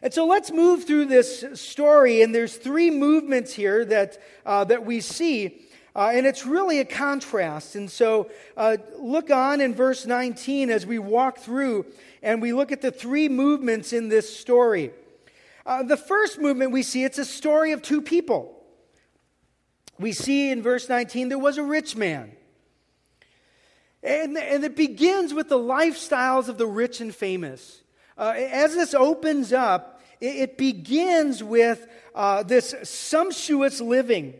And 0.00 0.14
so 0.14 0.24
let's 0.26 0.52
move 0.52 0.84
through 0.84 1.06
this 1.06 1.44
story, 1.60 2.22
and 2.22 2.32
there's 2.32 2.56
three 2.56 2.90
movements 2.90 3.52
here 3.52 3.84
that, 3.86 4.18
uh, 4.46 4.62
that 4.64 4.84
we 4.84 5.00
see. 5.00 5.62
Uh, 5.96 6.12
and 6.14 6.28
it's 6.28 6.46
really 6.46 6.78
a 6.78 6.84
contrast. 6.84 7.74
And 7.74 7.90
so 7.90 8.30
uh, 8.56 8.76
look 8.96 9.32
on 9.32 9.60
in 9.60 9.74
verse 9.74 10.06
19 10.06 10.70
as 10.70 10.86
we 10.86 11.00
walk 11.00 11.38
through 11.38 11.86
and 12.22 12.40
we 12.40 12.52
look 12.52 12.70
at 12.70 12.82
the 12.82 12.92
three 12.92 13.28
movements 13.28 13.92
in 13.92 14.08
this 14.08 14.38
story. 14.38 14.92
Uh, 15.68 15.82
the 15.82 15.98
first 15.98 16.40
movement 16.40 16.72
we 16.72 16.82
see, 16.82 17.04
it's 17.04 17.18
a 17.18 17.26
story 17.26 17.72
of 17.72 17.82
two 17.82 18.00
people. 18.00 18.58
We 19.98 20.12
see 20.12 20.50
in 20.50 20.62
verse 20.62 20.88
19 20.88 21.28
there 21.28 21.38
was 21.38 21.58
a 21.58 21.62
rich 21.62 21.94
man. 21.94 22.32
And, 24.02 24.38
and 24.38 24.64
it 24.64 24.76
begins 24.76 25.34
with 25.34 25.50
the 25.50 25.58
lifestyles 25.58 26.48
of 26.48 26.56
the 26.56 26.66
rich 26.66 27.02
and 27.02 27.14
famous. 27.14 27.82
Uh, 28.16 28.32
as 28.34 28.74
this 28.74 28.94
opens 28.94 29.52
up, 29.52 30.00
it, 30.22 30.36
it 30.36 30.56
begins 30.56 31.44
with 31.44 31.86
uh, 32.14 32.44
this 32.44 32.74
sumptuous 32.84 33.78
living. 33.82 34.32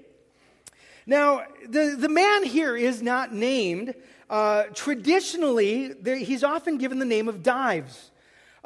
Now, 1.04 1.42
the, 1.68 1.94
the 1.98 2.08
man 2.08 2.44
here 2.44 2.74
is 2.74 3.02
not 3.02 3.34
named. 3.34 3.94
Uh, 4.30 4.62
traditionally, 4.74 5.88
there, 5.88 6.16
he's 6.16 6.42
often 6.42 6.78
given 6.78 6.98
the 6.98 7.04
name 7.04 7.28
of 7.28 7.42
Dives. 7.42 8.12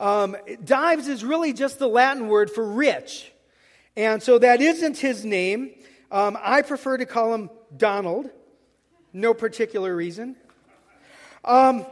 Um, 0.02 0.36
Dives 0.64 1.06
is 1.06 1.24
really 1.24 1.52
just 1.52 1.78
the 1.78 1.86
Latin 1.86 2.26
word 2.26 2.50
for 2.50 2.66
rich. 2.66 3.32
And 3.96 4.20
so 4.20 4.36
that 4.36 4.60
isn't 4.60 4.98
his 4.98 5.24
name. 5.24 5.70
Um, 6.10 6.36
I 6.42 6.62
prefer 6.62 6.96
to 6.96 7.06
call 7.06 7.32
him 7.32 7.50
Donald. 7.76 8.28
No 9.12 9.32
particular 9.32 9.94
reason. 9.94 10.34
Um, 11.44 11.86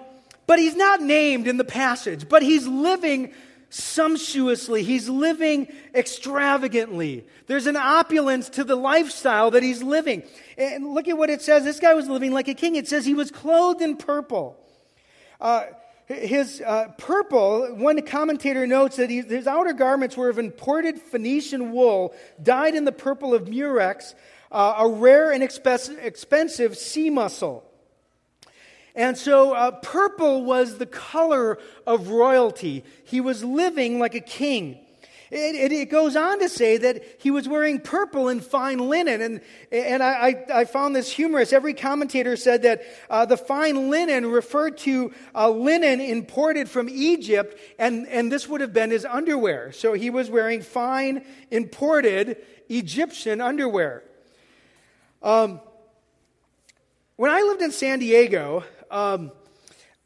but 0.48 0.58
he's 0.58 0.74
not 0.74 1.00
named 1.00 1.46
in 1.46 1.56
the 1.56 1.64
passage, 1.64 2.28
but 2.28 2.42
he's 2.42 2.66
living 2.66 3.32
sumptuously. 3.68 4.82
He's 4.82 5.08
living 5.08 5.68
extravagantly. 5.94 7.24
There's 7.46 7.68
an 7.68 7.76
opulence 7.76 8.48
to 8.50 8.64
the 8.64 8.74
lifestyle 8.74 9.52
that 9.52 9.62
he's 9.62 9.84
living. 9.84 10.24
And 10.58 10.94
look 10.94 11.06
at 11.06 11.16
what 11.16 11.30
it 11.30 11.42
says. 11.42 11.62
This 11.62 11.78
guy 11.78 11.94
was 11.94 12.08
living 12.08 12.32
like 12.32 12.48
a 12.48 12.54
king. 12.54 12.74
It 12.74 12.88
says 12.88 13.06
he 13.06 13.14
was 13.14 13.30
clothed 13.30 13.80
in 13.80 13.96
purple. 13.96 14.56
Uh, 15.40 15.66
his 16.10 16.60
uh, 16.60 16.88
purple, 16.98 17.68
one 17.76 18.02
commentator 18.02 18.66
notes 18.66 18.96
that 18.96 19.10
he, 19.10 19.20
his 19.20 19.46
outer 19.46 19.72
garments 19.72 20.16
were 20.16 20.28
of 20.28 20.38
imported 20.38 21.00
Phoenician 21.00 21.70
wool, 21.70 22.14
dyed 22.42 22.74
in 22.74 22.84
the 22.84 22.92
purple 22.92 23.32
of 23.32 23.48
murex, 23.48 24.14
uh, 24.50 24.74
a 24.78 24.88
rare 24.88 25.30
and 25.30 25.42
expensive 25.42 26.76
sea 26.76 27.10
mussel. 27.10 27.64
And 28.96 29.16
so, 29.16 29.54
uh, 29.54 29.70
purple 29.70 30.44
was 30.44 30.78
the 30.78 30.86
color 30.86 31.58
of 31.86 32.08
royalty. 32.08 32.84
He 33.04 33.20
was 33.20 33.44
living 33.44 34.00
like 34.00 34.16
a 34.16 34.20
king. 34.20 34.80
It, 35.30 35.54
it, 35.54 35.72
it, 35.72 35.90
goes 35.90 36.16
on 36.16 36.40
to 36.40 36.48
say 36.48 36.76
that 36.78 37.04
he 37.20 37.30
was 37.30 37.46
wearing 37.46 37.78
purple 37.80 38.28
and 38.28 38.44
fine 38.44 38.78
linen. 38.78 39.20
And, 39.20 39.40
and 39.70 40.02
I, 40.02 40.44
I, 40.52 40.64
found 40.64 40.96
this 40.96 41.12
humorous. 41.12 41.52
Every 41.52 41.72
commentator 41.72 42.34
said 42.34 42.62
that 42.62 42.82
uh, 43.08 43.26
the 43.26 43.36
fine 43.36 43.90
linen 43.90 44.26
referred 44.26 44.78
to 44.78 45.12
uh, 45.32 45.48
linen 45.48 46.00
imported 46.00 46.68
from 46.68 46.88
Egypt, 46.88 47.56
and, 47.78 48.08
and 48.08 48.32
this 48.32 48.48
would 48.48 48.60
have 48.60 48.72
been 48.72 48.90
his 48.90 49.04
underwear. 49.04 49.70
So 49.70 49.92
he 49.92 50.10
was 50.10 50.28
wearing 50.28 50.62
fine, 50.62 51.24
imported 51.52 52.38
Egyptian 52.68 53.40
underwear. 53.40 54.02
Um, 55.22 55.60
when 57.14 57.30
I 57.30 57.42
lived 57.42 57.62
in 57.62 57.70
San 57.70 58.00
Diego, 58.00 58.64
um, 58.90 59.30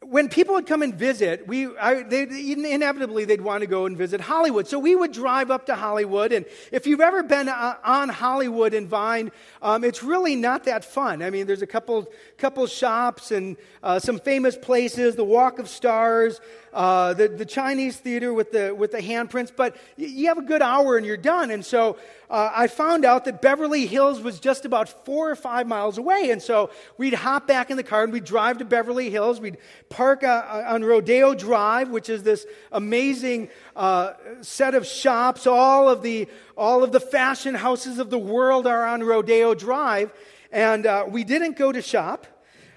when 0.09 0.29
people 0.29 0.55
would 0.55 0.67
come 0.67 0.81
and 0.81 0.93
visit, 0.93 1.47
we, 1.47 1.75
I, 1.77 2.03
they, 2.03 2.23
inevitably 2.23 3.25
they'd 3.25 3.41
want 3.41 3.61
to 3.61 3.67
go 3.67 3.85
and 3.85 3.97
visit 3.97 4.21
Hollywood. 4.21 4.67
So 4.67 4.77
we 4.77 4.95
would 4.95 5.11
drive 5.11 5.49
up 5.49 5.65
to 5.65 5.75
Hollywood. 5.75 6.31
And 6.31 6.45
if 6.71 6.85
you've 6.85 7.01
ever 7.01 7.23
been 7.23 7.49
uh, 7.49 7.77
on 7.83 8.09
Hollywood 8.09 8.73
and 8.73 8.87
Vine, 8.87 9.31
um, 9.61 9.83
it's 9.83 10.03
really 10.03 10.35
not 10.35 10.65
that 10.65 10.85
fun. 10.85 11.23
I 11.23 11.29
mean, 11.29 11.47
there's 11.47 11.63
a 11.63 11.67
couple, 11.67 12.07
couple 12.37 12.67
shops 12.67 13.31
and 13.31 13.57
uh, 13.81 13.99
some 13.99 14.19
famous 14.19 14.55
places, 14.55 15.15
the 15.15 15.23
Walk 15.23 15.59
of 15.59 15.67
Stars, 15.67 16.39
uh, 16.75 17.13
the, 17.13 17.29
the 17.29 17.45
Chinese 17.45 17.95
theater 17.95 18.33
with 18.33 18.51
the, 18.51 18.75
with 18.75 18.91
the 18.91 18.99
handprints, 18.99 19.49
but 19.55 19.77
you 19.95 20.27
have 20.27 20.37
a 20.37 20.41
good 20.41 20.61
hour 20.61 20.97
and 20.97 21.05
you're 21.05 21.15
done. 21.15 21.49
And 21.49 21.65
so 21.65 21.97
uh, 22.29 22.51
I 22.53 22.67
found 22.67 23.05
out 23.05 23.23
that 23.25 23.41
Beverly 23.41 23.87
Hills 23.87 24.19
was 24.19 24.41
just 24.41 24.65
about 24.65 25.05
four 25.05 25.31
or 25.31 25.37
five 25.37 25.67
miles 25.67 25.97
away. 25.97 26.31
And 26.31 26.41
so 26.41 26.69
we'd 26.97 27.13
hop 27.13 27.47
back 27.47 27.71
in 27.71 27.77
the 27.77 27.83
car 27.83 28.03
and 28.03 28.11
we'd 28.11 28.25
drive 28.25 28.57
to 28.57 28.65
Beverly 28.65 29.09
Hills. 29.09 29.39
We'd 29.39 29.57
park 29.87 30.25
uh, 30.25 30.27
uh 30.27 30.65
on 30.67 30.83
Rodeo 30.83 31.33
Drive, 31.33 31.89
which 31.89 32.09
is 32.09 32.23
this 32.23 32.45
amazing 32.73 33.49
uh, 33.77 34.11
set 34.41 34.75
of 34.75 34.85
shops. 34.85 35.47
All 35.47 35.87
of, 35.87 36.01
the, 36.01 36.27
all 36.57 36.83
of 36.83 36.91
the 36.91 36.99
fashion 36.99 37.55
houses 37.55 37.99
of 37.99 38.09
the 38.09 38.19
world 38.19 38.67
are 38.67 38.85
on 38.85 39.01
Rodeo 39.01 39.53
Drive. 39.53 40.11
And 40.51 40.85
uh, 40.85 41.05
we 41.07 41.23
didn't 41.23 41.55
go 41.55 41.71
to 41.71 41.81
shop. 41.81 42.27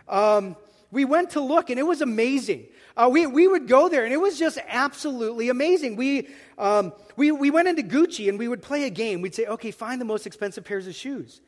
Um, 0.07 0.55
we 0.90 1.04
went 1.04 1.30
to 1.30 1.40
look, 1.40 1.71
and 1.71 1.78
it 1.78 1.85
was 1.85 2.00
amazing. 2.00 2.66
Uh, 2.97 3.09
we, 3.11 3.26
we 3.26 3.47
would 3.47 3.68
go 3.68 3.88
there, 3.88 4.04
and 4.04 4.12
it 4.12 4.18
was 4.18 4.38
just 4.38 4.59
absolutely 4.66 5.50
amazing. 5.50 5.97
We, 5.97 6.28
um, 6.57 6.92
we, 7.16 7.30
we 7.30 7.50
went 7.50 7.68
into 7.68 7.83
Gucci, 7.83 8.28
and 8.28 8.38
we 8.38 8.49
would 8.49 8.62
play 8.62 8.85
a 8.85 8.90
game. 8.90 9.21
We'd 9.21 9.35
say, 9.35 9.47
okay, 9.47 9.71
find 9.71 10.00
the 10.00 10.07
most 10.07 10.26
expensive 10.26 10.64
pairs 10.64 10.87
of 10.87 10.95
shoes. 10.95 11.40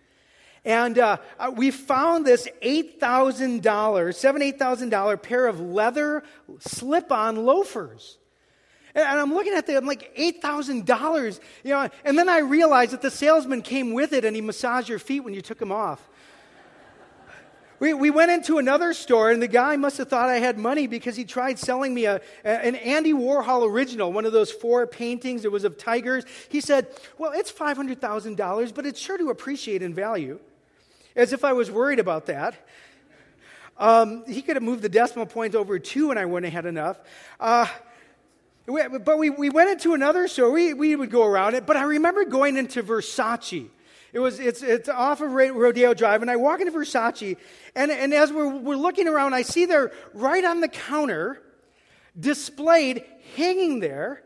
And 0.62 0.98
uh, 0.98 1.16
uh 1.38 1.52
we 1.56 1.70
found 1.70 2.26
this 2.26 2.46
$8,000, 2.62 3.62
$7,000, 3.62 4.58
$8,000 4.58 5.22
pair 5.22 5.46
of 5.46 5.58
leather 5.58 6.22
slip 6.58 7.10
on 7.10 7.46
loafers. 7.46 8.18
And 8.94 9.04
I'm 9.04 9.32
looking 9.32 9.54
at 9.54 9.66
them, 9.66 9.86
like 9.86 10.14
$8,000, 10.16 11.40
you 11.62 11.70
know, 11.70 11.88
and 12.04 12.18
then 12.18 12.28
I 12.28 12.38
realized 12.40 12.92
that 12.92 13.02
the 13.02 13.10
salesman 13.10 13.62
came 13.62 13.92
with 13.92 14.12
it 14.12 14.24
and 14.24 14.34
he 14.34 14.42
massaged 14.42 14.88
your 14.88 14.98
feet 14.98 15.20
when 15.20 15.32
you 15.32 15.40
took 15.40 15.58
them 15.58 15.72
off. 15.72 16.09
We, 17.80 17.94
we 17.94 18.10
went 18.10 18.30
into 18.30 18.58
another 18.58 18.92
store, 18.92 19.30
and 19.30 19.42
the 19.42 19.48
guy 19.48 19.76
must 19.76 19.96
have 19.96 20.08
thought 20.08 20.28
I 20.28 20.36
had 20.36 20.58
money 20.58 20.86
because 20.86 21.16
he 21.16 21.24
tried 21.24 21.58
selling 21.58 21.94
me 21.94 22.04
a, 22.04 22.20
a, 22.44 22.48
an 22.48 22.76
Andy 22.76 23.14
Warhol 23.14 23.66
original, 23.68 24.12
one 24.12 24.26
of 24.26 24.32
those 24.32 24.52
four 24.52 24.86
paintings. 24.86 25.46
It 25.46 25.50
was 25.50 25.64
of 25.64 25.78
tigers. 25.78 26.24
He 26.50 26.60
said, 26.60 26.88
Well, 27.16 27.32
it's 27.34 27.50
$500,000, 27.50 28.74
but 28.74 28.84
it's 28.84 29.00
sure 29.00 29.16
to 29.16 29.30
appreciate 29.30 29.80
in 29.80 29.94
value. 29.94 30.38
As 31.16 31.32
if 31.32 31.42
I 31.42 31.54
was 31.54 31.70
worried 31.70 31.98
about 31.98 32.26
that. 32.26 32.54
Um, 33.78 34.24
he 34.26 34.42
could 34.42 34.56
have 34.56 34.62
moved 34.62 34.82
the 34.82 34.90
decimal 34.90 35.24
point 35.24 35.54
over 35.54 35.78
two, 35.78 36.10
and 36.10 36.18
I 36.18 36.26
wouldn't 36.26 36.52
have 36.52 36.64
had 36.64 36.68
enough. 36.68 37.00
Uh, 37.40 37.66
but 38.66 39.18
we, 39.18 39.30
we 39.30 39.48
went 39.48 39.70
into 39.70 39.94
another 39.94 40.28
store. 40.28 40.50
We, 40.50 40.74
we 40.74 40.94
would 40.94 41.10
go 41.10 41.24
around 41.24 41.54
it. 41.54 41.64
But 41.64 41.78
I 41.78 41.84
remember 41.84 42.26
going 42.26 42.58
into 42.58 42.82
Versace. 42.82 43.70
It 44.12 44.18
was, 44.18 44.40
it's, 44.40 44.62
it's 44.62 44.88
off 44.88 45.20
of 45.20 45.32
Rodeo 45.32 45.94
Drive, 45.94 46.22
and 46.22 46.30
I 46.30 46.36
walk 46.36 46.60
into 46.60 46.72
Versace, 46.72 47.36
and, 47.76 47.90
and 47.90 48.12
as 48.12 48.32
we're, 48.32 48.48
we're 48.48 48.76
looking 48.76 49.06
around, 49.06 49.34
I 49.34 49.42
see 49.42 49.66
there, 49.66 49.92
right 50.14 50.44
on 50.44 50.60
the 50.60 50.68
counter, 50.68 51.40
displayed, 52.18 53.04
hanging 53.36 53.78
there, 53.78 54.22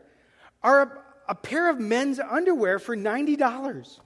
are 0.63 0.81
a, 0.81 1.31
a 1.31 1.35
pair 1.35 1.69
of 1.69 1.79
men's 1.79 2.19
underwear 2.19 2.79
for 2.79 2.97
$90. 2.97 3.99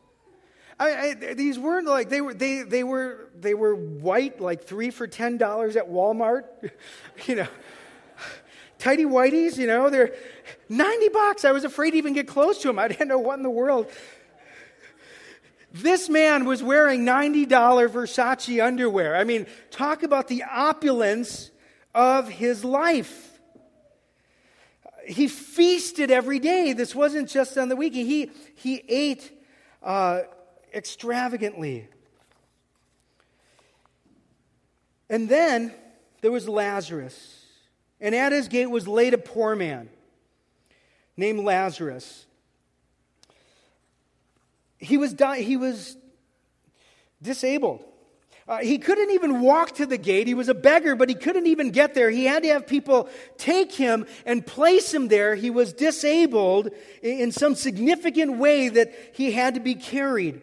I, 0.80 0.90
I, 0.90 1.34
these 1.34 1.60
weren't 1.60 1.88
like 1.88 2.08
they 2.08 2.22
were 2.22 2.34
they, 2.34 2.62
they 2.62 2.84
were 2.84 3.30
they 3.38 3.54
were 3.54 3.76
white 3.76 4.40
like 4.40 4.64
three 4.64 4.92
for 4.92 5.08
ten 5.08 5.38
dollars 5.38 5.76
at 5.76 5.90
Walmart, 5.90 6.46
you 7.26 7.36
know, 7.36 7.48
tidy 8.78 9.04
whiteys, 9.04 9.58
you 9.58 9.68
know, 9.68 9.90
they're 9.90 10.16
ninety 10.70 11.10
bucks. 11.10 11.44
I 11.44 11.52
was 11.52 11.66
afraid 11.66 11.92
to 11.92 11.98
even 11.98 12.14
get 12.14 12.28
close 12.28 12.60
to 12.62 12.70
them. 12.70 12.80
I 12.80 12.88
didn't 12.88 13.10
know 13.10 13.20
what 13.20 13.36
in 13.36 13.44
the 13.44 13.50
world. 13.50 13.92
This 15.72 16.10
man 16.10 16.46
was 16.46 16.64
wearing 16.64 17.06
$90 17.06 17.48
Versace 17.48 18.64
underwear. 18.66 19.16
I 19.16 19.24
mean, 19.24 19.46
talk 19.70 20.04
about 20.04 20.28
the 20.28 20.44
opulence 20.44 21.52
of 21.94 22.28
his 22.28 22.64
life. 22.64 23.40
He 25.06 25.28
feasted 25.28 26.10
every 26.12 26.40
day. 26.40 26.74
This 26.74 26.96
wasn't 26.96 27.30
just 27.30 27.58
on 27.58 27.70
the 27.70 27.76
weekend. 27.76 28.08
He, 28.08 28.32
he 28.56 28.84
ate 28.88 29.32
uh, 29.84 30.22
extravagantly. 30.74 31.88
And 35.10 35.30
then 35.30 35.74
there 36.22 36.32
was 36.32 36.50
Lazarus. 36.50 37.46
And 38.02 38.16
at 38.16 38.32
his 38.32 38.48
gate 38.48 38.68
was 38.68 38.88
laid 38.88 39.14
a 39.14 39.18
poor 39.18 39.56
man 39.56 39.90
named 41.16 41.42
Lazarus 41.42 42.26
he 44.80 44.98
was, 44.98 45.14
di- 45.14 45.42
he 45.42 45.58
was 45.58 45.98
disabled. 47.22 47.84
Uh, 48.48 48.58
he 48.58 48.80
couldn't 48.80 49.12
even 49.12 49.42
walk 49.42 49.76
to 49.76 49.86
the 49.86 49.98
gate. 49.98 50.26
He 50.26 50.34
was 50.34 50.50
a 50.50 50.56
beggar, 50.56 50.96
but 50.96 51.08
he 51.08 51.14
couldn't 51.14 51.46
even 51.46 51.70
get 51.70 51.94
there. 51.94 52.10
He 52.10 52.26
had 52.26 52.42
to 52.42 52.50
have 52.50 52.66
people 52.66 53.08
take 53.38 53.72
him 53.72 54.08
and 54.26 54.44
place 54.44 54.92
him 54.92 55.08
there. 55.08 55.36
He 55.36 55.52
was 55.52 55.72
disabled 55.72 56.72
in 57.04 57.32
some 57.32 57.54
significant 57.54 58.40
way 58.40 58.70
that 58.70 58.92
he 59.14 59.32
had 59.32 59.54
to 59.54 59.60
be 59.60 59.76
carried. 59.76 60.42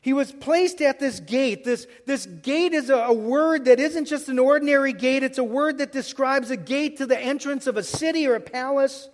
He 0.00 0.14
was 0.14 0.32
placed 0.32 0.80
at 0.80 0.98
this 0.98 1.20
gate. 1.20 1.64
This, 1.64 1.86
this 2.06 2.24
gate 2.24 2.72
is 2.72 2.88
a, 2.88 2.96
a 2.96 3.12
word 3.12 3.66
that 3.66 3.78
isn't 3.78 4.06
just 4.06 4.30
an 4.30 4.38
ordinary 4.38 4.94
gate, 4.94 5.22
it's 5.22 5.36
a 5.36 5.44
word 5.44 5.76
that 5.78 5.92
describes 5.92 6.50
a 6.50 6.56
gate 6.56 6.96
to 6.96 7.04
the 7.04 7.18
entrance 7.18 7.66
of 7.66 7.76
a 7.76 7.82
city 7.82 8.26
or 8.26 8.36
a 8.36 8.40
palace. 8.40 9.10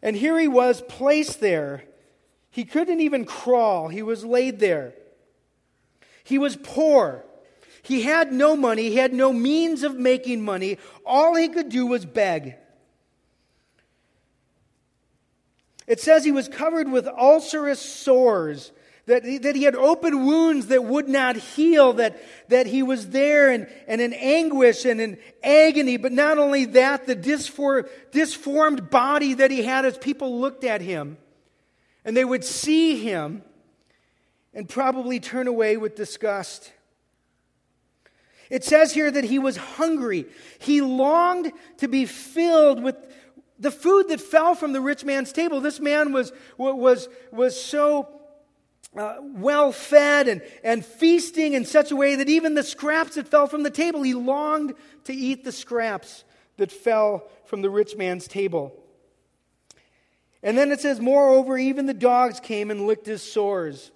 And 0.00 0.16
here 0.16 0.38
he 0.38 0.48
was 0.48 0.80
placed 0.88 1.40
there. 1.40 1.84
He 2.52 2.64
couldn't 2.64 3.00
even 3.00 3.24
crawl, 3.24 3.88
he 3.88 4.02
was 4.02 4.24
laid 4.24 4.60
there. 4.60 4.92
He 6.22 6.38
was 6.38 6.56
poor. 6.56 7.24
He 7.82 8.02
had 8.02 8.32
no 8.32 8.54
money, 8.54 8.90
he 8.90 8.96
had 8.96 9.12
no 9.12 9.32
means 9.32 9.82
of 9.82 9.98
making 9.98 10.44
money. 10.44 10.78
All 11.04 11.34
he 11.34 11.48
could 11.48 11.70
do 11.70 11.86
was 11.86 12.04
beg. 12.04 12.54
It 15.86 15.98
says 15.98 16.24
he 16.24 16.30
was 16.30 16.46
covered 16.46 16.92
with 16.92 17.08
ulcerous 17.08 17.80
sores, 17.80 18.70
that 19.06 19.24
he, 19.24 19.38
that 19.38 19.56
he 19.56 19.64
had 19.64 19.74
open 19.74 20.26
wounds 20.26 20.66
that 20.66 20.84
would 20.84 21.08
not 21.08 21.36
heal, 21.36 21.94
that, 21.94 22.22
that 22.50 22.66
he 22.66 22.82
was 22.82 23.08
there 23.08 23.50
and, 23.50 23.66
and 23.88 24.00
in 24.00 24.12
anguish 24.12 24.84
and 24.84 25.00
in 25.00 25.18
agony. 25.42 25.96
But 25.96 26.12
not 26.12 26.38
only 26.38 26.66
that, 26.66 27.06
the 27.06 27.16
disfor, 27.16 27.88
disformed 28.12 28.90
body 28.90 29.34
that 29.34 29.50
he 29.50 29.62
had 29.62 29.86
as 29.86 29.96
people 29.98 30.38
looked 30.38 30.64
at 30.64 30.82
him. 30.82 31.16
And 32.04 32.16
they 32.16 32.24
would 32.24 32.44
see 32.44 32.96
him 32.96 33.42
and 34.54 34.68
probably 34.68 35.20
turn 35.20 35.46
away 35.46 35.76
with 35.76 35.94
disgust. 35.94 36.72
It 38.50 38.64
says 38.64 38.92
here 38.92 39.10
that 39.10 39.24
he 39.24 39.38
was 39.38 39.56
hungry. 39.56 40.26
He 40.58 40.82
longed 40.82 41.52
to 41.78 41.88
be 41.88 42.04
filled 42.04 42.82
with 42.82 42.96
the 43.58 43.70
food 43.70 44.08
that 44.08 44.20
fell 44.20 44.54
from 44.54 44.72
the 44.72 44.80
rich 44.80 45.04
man's 45.04 45.32
table. 45.32 45.60
This 45.60 45.80
man 45.80 46.12
was, 46.12 46.32
was, 46.58 47.08
was 47.30 47.58
so 47.58 48.08
uh, 48.96 49.16
well 49.20 49.72
fed 49.72 50.28
and, 50.28 50.42
and 50.62 50.84
feasting 50.84 51.54
in 51.54 51.64
such 51.64 51.92
a 51.92 51.96
way 51.96 52.16
that 52.16 52.28
even 52.28 52.54
the 52.54 52.62
scraps 52.62 53.14
that 53.14 53.28
fell 53.28 53.46
from 53.46 53.62
the 53.62 53.70
table, 53.70 54.02
he 54.02 54.14
longed 54.14 54.74
to 55.04 55.14
eat 55.14 55.44
the 55.44 55.52
scraps 55.52 56.24
that 56.58 56.70
fell 56.70 57.26
from 57.46 57.62
the 57.62 57.70
rich 57.70 57.96
man's 57.96 58.28
table. 58.28 58.81
And 60.42 60.58
then 60.58 60.72
it 60.72 60.80
says, 60.80 61.00
Moreover, 61.00 61.56
even 61.56 61.86
the 61.86 61.94
dogs 61.94 62.40
came 62.40 62.70
and 62.70 62.86
licked 62.86 63.06
his 63.06 63.22
sores. 63.22 63.90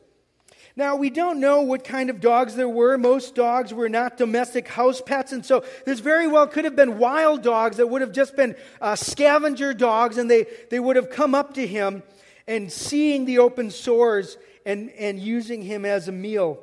Now, 0.79 0.97
we 0.97 1.09
don't 1.09 1.41
know 1.41 1.63
what 1.63 1.85
kind 1.85 2.11
of 2.11 2.21
dogs 2.21 2.55
there 2.55 2.69
were. 2.69 2.99
Most 2.99 3.35
dogs 3.35 3.73
were 3.73 3.89
not 3.89 4.19
domestic 4.19 4.69
house 4.69 5.01
pets, 5.01 5.33
and 5.33 5.45
so 5.45 5.65
this 5.87 6.01
very 6.01 6.29
well 6.29 6.47
could 6.47 6.67
have 6.67 6.77
been 6.77 6.99
wild 6.99 7.43
dogs 7.43 7.79
that 7.79 7.87
would 7.87 8.03
have 8.03 8.13
just 8.13 8.37
been 8.37 8.55
uh, 8.83 8.95
scavenger 8.95 9.73
dogs, 9.73 10.19
and 10.19 10.31
they, 10.31 10.47
they 10.71 10.79
would 10.79 10.97
have 10.97 11.09
come 11.09 11.35
up 11.35 11.55
to 11.55 11.67
him 11.67 12.03
and 12.47 12.71
seeing 12.71 13.25
the 13.25 13.39
open 13.39 13.71
sores 13.71 14.37
and, 14.67 14.91
and 14.91 15.19
using 15.19 15.63
him 15.63 15.87
as 15.87 16.09
a 16.09 16.13
meal. 16.13 16.63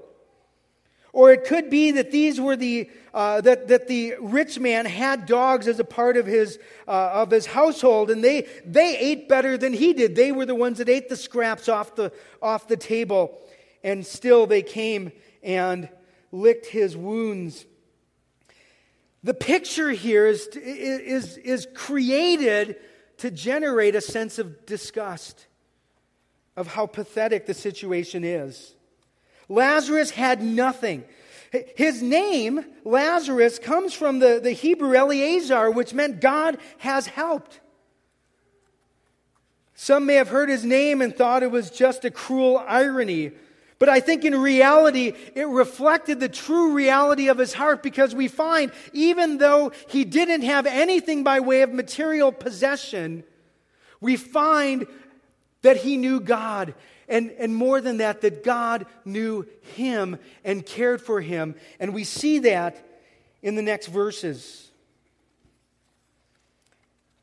Or 1.13 1.31
it 1.31 1.45
could 1.45 1.69
be 1.69 1.91
that 1.91 2.09
these 2.09 2.41
were 2.41 2.55
the, 2.55 2.89
uh, 3.13 3.39
that, 3.41 3.67
that 3.67 3.87
the 3.87 4.15
rich 4.19 4.59
man 4.59 4.87
had 4.87 5.27
dogs 5.27 5.67
as 5.67 5.79
a 5.79 5.83
part 5.83 6.17
of 6.17 6.25
his, 6.25 6.57
uh, 6.87 7.11
of 7.13 7.29
his 7.29 7.45
household, 7.45 8.09
and 8.09 8.23
they, 8.23 8.47
they 8.65 8.97
ate 8.97 9.29
better 9.29 9.55
than 9.55 9.73
he 9.73 9.93
did. 9.93 10.15
They 10.15 10.31
were 10.31 10.47
the 10.47 10.55
ones 10.55 10.79
that 10.79 10.89
ate 10.89 11.09
the 11.09 11.15
scraps 11.15 11.69
off 11.69 11.95
the, 11.95 12.11
off 12.41 12.67
the 12.67 12.77
table, 12.77 13.39
and 13.83 14.03
still 14.03 14.47
they 14.47 14.63
came 14.63 15.11
and 15.43 15.87
licked 16.31 16.65
his 16.65 16.97
wounds. 16.97 17.63
The 19.23 19.35
picture 19.35 19.91
here 19.91 20.25
is, 20.25 20.47
is, 20.47 21.37
is 21.37 21.67
created 21.75 22.77
to 23.17 23.29
generate 23.29 23.93
a 23.93 24.01
sense 24.01 24.39
of 24.39 24.65
disgust, 24.65 25.45
of 26.57 26.65
how 26.65 26.87
pathetic 26.87 27.45
the 27.45 27.53
situation 27.53 28.23
is. 28.23 28.73
Lazarus 29.49 30.11
had 30.11 30.41
nothing. 30.41 31.03
His 31.75 32.01
name, 32.01 32.65
Lazarus, 32.83 33.59
comes 33.59 33.93
from 33.93 34.19
the, 34.19 34.39
the 34.41 34.51
Hebrew 34.51 34.95
Eleazar, 34.95 35.69
which 35.69 35.93
meant 35.93 36.19
God 36.19 36.57
has 36.79 37.05
helped. 37.05 37.59
Some 39.75 40.05
may 40.05 40.15
have 40.15 40.29
heard 40.29 40.49
his 40.49 40.63
name 40.63 41.01
and 41.01 41.15
thought 41.15 41.43
it 41.43 41.51
was 41.51 41.69
just 41.69 42.05
a 42.05 42.11
cruel 42.11 42.63
irony. 42.67 43.33
But 43.79 43.89
I 43.89 43.99
think 43.99 44.23
in 44.23 44.35
reality, 44.39 45.13
it 45.35 45.47
reflected 45.47 46.19
the 46.19 46.29
true 46.29 46.73
reality 46.73 47.27
of 47.27 47.37
his 47.37 47.53
heart 47.53 47.83
because 47.83 48.15
we 48.15 48.29
find, 48.29 48.71
even 48.93 49.39
though 49.39 49.73
he 49.89 50.05
didn't 50.05 50.43
have 50.43 50.65
anything 50.65 51.23
by 51.23 51.41
way 51.41 51.63
of 51.63 51.73
material 51.73 52.31
possession, 52.31 53.23
we 53.99 54.15
find 54.15 54.87
that 55.63 55.77
he 55.77 55.97
knew 55.97 56.19
God 56.19 56.75
and, 57.13 57.29
and 57.37 57.55
more 57.55 57.79
than 57.79 57.97
that, 57.97 58.21
that 58.21 58.43
God 58.43 58.87
knew 59.05 59.45
him 59.75 60.17
and 60.43 60.65
cared 60.65 60.99
for 60.99 61.21
him. 61.21 61.53
And 61.79 61.93
we 61.93 62.03
see 62.03 62.39
that 62.39 62.83
in 63.43 63.53
the 63.53 63.61
next 63.61 63.87
verses. 63.87 64.71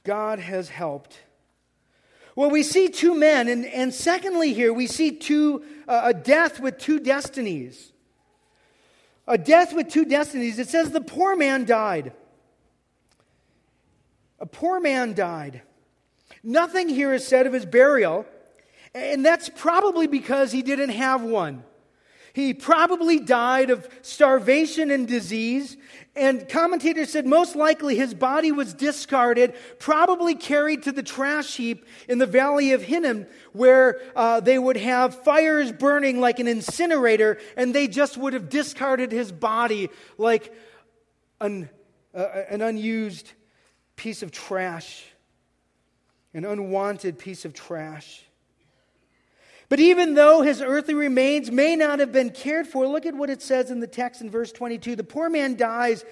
God 0.04 0.38
has 0.38 0.68
helped. 0.68 1.18
Well, 2.36 2.50
we 2.50 2.62
see 2.62 2.88
two 2.88 3.16
men, 3.16 3.48
and, 3.48 3.66
and 3.66 3.92
secondly, 3.92 4.54
here 4.54 4.72
we 4.72 4.86
see 4.86 5.10
two, 5.10 5.64
uh, 5.88 6.02
a 6.04 6.14
death 6.14 6.60
with 6.60 6.78
two 6.78 7.00
destinies. 7.00 7.90
A 9.26 9.36
death 9.36 9.74
with 9.74 9.88
two 9.88 10.04
destinies. 10.04 10.60
It 10.60 10.68
says 10.68 10.92
the 10.92 11.00
poor 11.00 11.34
man 11.34 11.64
died. 11.64 12.12
A 14.38 14.46
poor 14.46 14.78
man 14.78 15.14
died. 15.14 15.62
Nothing 16.44 16.88
here 16.88 17.12
is 17.12 17.26
said 17.26 17.48
of 17.48 17.52
his 17.52 17.66
burial. 17.66 18.24
And 18.94 19.24
that's 19.24 19.48
probably 19.48 20.06
because 20.06 20.50
he 20.52 20.62
didn't 20.62 20.90
have 20.90 21.22
one. 21.22 21.64
He 22.32 22.54
probably 22.54 23.18
died 23.18 23.70
of 23.70 23.88
starvation 24.02 24.90
and 24.90 25.06
disease. 25.06 25.76
And 26.14 26.48
commentators 26.48 27.10
said 27.10 27.26
most 27.26 27.56
likely 27.56 27.96
his 27.96 28.14
body 28.14 28.52
was 28.52 28.72
discarded, 28.72 29.54
probably 29.78 30.34
carried 30.34 30.84
to 30.84 30.92
the 30.92 31.02
trash 31.02 31.56
heap 31.56 31.84
in 32.08 32.18
the 32.18 32.26
valley 32.26 32.72
of 32.72 32.82
Hinnom, 32.82 33.26
where 33.52 34.00
uh, 34.14 34.40
they 34.40 34.58
would 34.58 34.76
have 34.76 35.22
fires 35.22 35.72
burning 35.72 36.20
like 36.20 36.38
an 36.38 36.46
incinerator, 36.46 37.38
and 37.56 37.74
they 37.74 37.88
just 37.88 38.16
would 38.16 38.32
have 38.32 38.48
discarded 38.48 39.10
his 39.12 39.32
body 39.32 39.88
like 40.18 40.54
an, 41.40 41.68
uh, 42.14 42.26
an 42.48 42.62
unused 42.62 43.32
piece 43.96 44.22
of 44.22 44.30
trash, 44.30 45.04
an 46.32 46.44
unwanted 46.44 47.18
piece 47.18 47.44
of 47.44 47.54
trash. 47.54 48.24
But 49.70 49.78
even 49.78 50.14
though 50.14 50.42
his 50.42 50.60
earthly 50.60 50.94
remains 50.94 51.48
may 51.50 51.76
not 51.76 52.00
have 52.00 52.10
been 52.10 52.30
cared 52.30 52.66
for, 52.66 52.88
look 52.88 53.06
at 53.06 53.14
what 53.14 53.30
it 53.30 53.40
says 53.40 53.70
in 53.70 53.78
the 53.78 53.86
text 53.86 54.20
in 54.20 54.28
verse 54.28 54.50
22. 54.50 54.96
The 54.96 55.04
poor 55.04 55.30
man 55.30 55.54
dies, 55.54 56.04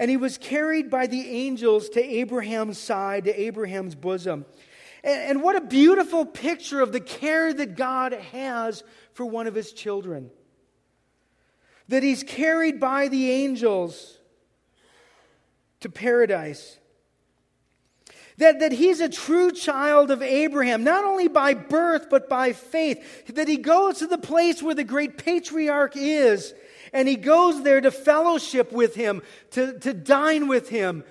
and 0.00 0.10
he 0.10 0.16
was 0.16 0.36
carried 0.36 0.90
by 0.90 1.06
the 1.06 1.30
angels 1.30 1.88
to 1.90 2.02
Abraham's 2.02 2.76
side, 2.76 3.24
to 3.24 3.40
Abraham's 3.40 3.94
bosom. 3.94 4.44
And, 5.04 5.30
and 5.30 5.42
what 5.44 5.54
a 5.54 5.60
beautiful 5.60 6.26
picture 6.26 6.80
of 6.80 6.90
the 6.90 7.00
care 7.00 7.54
that 7.54 7.76
God 7.76 8.14
has 8.14 8.82
for 9.12 9.24
one 9.24 9.46
of 9.46 9.54
his 9.54 9.72
children. 9.72 10.32
That 11.86 12.02
he's 12.02 12.24
carried 12.24 12.80
by 12.80 13.06
the 13.06 13.30
angels 13.30 14.18
to 15.80 15.88
paradise 15.88 16.78
that, 18.38 18.60
that 18.60 18.72
he's 18.72 19.00
a 19.00 19.08
true 19.08 19.50
child 19.50 20.10
of 20.10 20.22
Abraham, 20.22 20.84
not 20.84 21.04
only 21.04 21.28
by 21.28 21.54
birth, 21.54 22.08
but 22.08 22.28
by 22.28 22.52
faith. 22.52 23.26
That 23.34 23.48
he 23.48 23.56
goes 23.56 23.98
to 23.98 24.06
the 24.06 24.18
place 24.18 24.62
where 24.62 24.74
the 24.74 24.84
great 24.84 25.18
patriarch 25.18 25.96
is, 25.96 26.54
and 26.92 27.08
he 27.08 27.16
goes 27.16 27.62
there 27.62 27.80
to 27.80 27.90
fellowship 27.90 28.72
with 28.72 28.94
him, 28.94 29.22
to, 29.50 29.78
to 29.80 29.92
dine 29.92 30.46
with 30.46 30.68
him, 30.68 31.04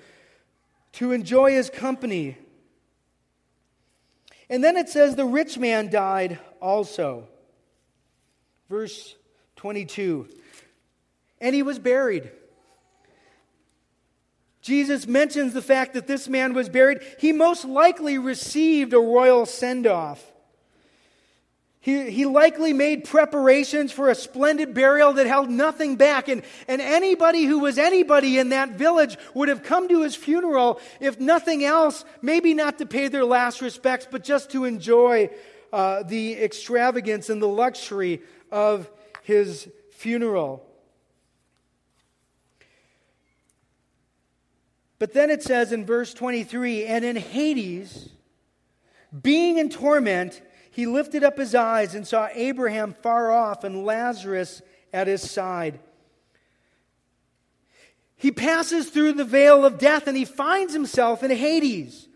to 0.92 1.12
enjoy 1.12 1.52
his 1.52 1.70
company. 1.70 2.38
And 4.50 4.64
then 4.64 4.78
it 4.78 4.88
says, 4.88 5.14
the 5.14 5.26
rich 5.26 5.58
man 5.58 5.90
died 5.90 6.38
also. 6.60 7.28
Verse 8.70 9.14
22. 9.56 10.28
And 11.40 11.54
he 11.54 11.62
was 11.62 11.78
buried. 11.78 12.30
Jesus 14.68 15.06
mentions 15.06 15.54
the 15.54 15.62
fact 15.62 15.94
that 15.94 16.06
this 16.06 16.28
man 16.28 16.52
was 16.52 16.68
buried. 16.68 17.00
He 17.18 17.32
most 17.32 17.64
likely 17.64 18.18
received 18.18 18.92
a 18.92 18.98
royal 18.98 19.46
send 19.46 19.86
off. 19.86 20.22
He, 21.80 22.10
he 22.10 22.26
likely 22.26 22.74
made 22.74 23.04
preparations 23.04 23.92
for 23.92 24.10
a 24.10 24.14
splendid 24.14 24.74
burial 24.74 25.14
that 25.14 25.26
held 25.26 25.48
nothing 25.48 25.96
back. 25.96 26.28
And, 26.28 26.42
and 26.66 26.82
anybody 26.82 27.44
who 27.44 27.60
was 27.60 27.78
anybody 27.78 28.36
in 28.36 28.50
that 28.50 28.72
village 28.72 29.16
would 29.32 29.48
have 29.48 29.62
come 29.62 29.88
to 29.88 30.02
his 30.02 30.14
funeral, 30.14 30.80
if 31.00 31.18
nothing 31.18 31.64
else, 31.64 32.04
maybe 32.20 32.52
not 32.52 32.76
to 32.76 32.84
pay 32.84 33.08
their 33.08 33.24
last 33.24 33.62
respects, 33.62 34.06
but 34.10 34.22
just 34.22 34.50
to 34.50 34.66
enjoy 34.66 35.30
uh, 35.72 36.02
the 36.02 36.34
extravagance 36.34 37.30
and 37.30 37.40
the 37.40 37.48
luxury 37.48 38.20
of 38.52 38.90
his 39.22 39.66
funeral. 39.92 40.67
But 44.98 45.12
then 45.12 45.30
it 45.30 45.42
says 45.42 45.72
in 45.72 45.86
verse 45.86 46.12
23 46.12 46.84
and 46.86 47.04
in 47.04 47.16
Hades, 47.16 48.10
being 49.22 49.58
in 49.58 49.70
torment, 49.70 50.42
he 50.70 50.86
lifted 50.86 51.24
up 51.24 51.38
his 51.38 51.54
eyes 51.54 51.94
and 51.94 52.06
saw 52.06 52.28
Abraham 52.32 52.94
far 53.02 53.30
off 53.30 53.64
and 53.64 53.84
Lazarus 53.84 54.62
at 54.92 55.06
his 55.06 55.28
side. 55.28 55.80
He 58.16 58.32
passes 58.32 58.90
through 58.90 59.12
the 59.12 59.24
veil 59.24 59.64
of 59.64 59.78
death 59.78 60.08
and 60.08 60.16
he 60.16 60.24
finds 60.24 60.72
himself 60.72 61.22
in 61.22 61.30
Hades. 61.30 62.08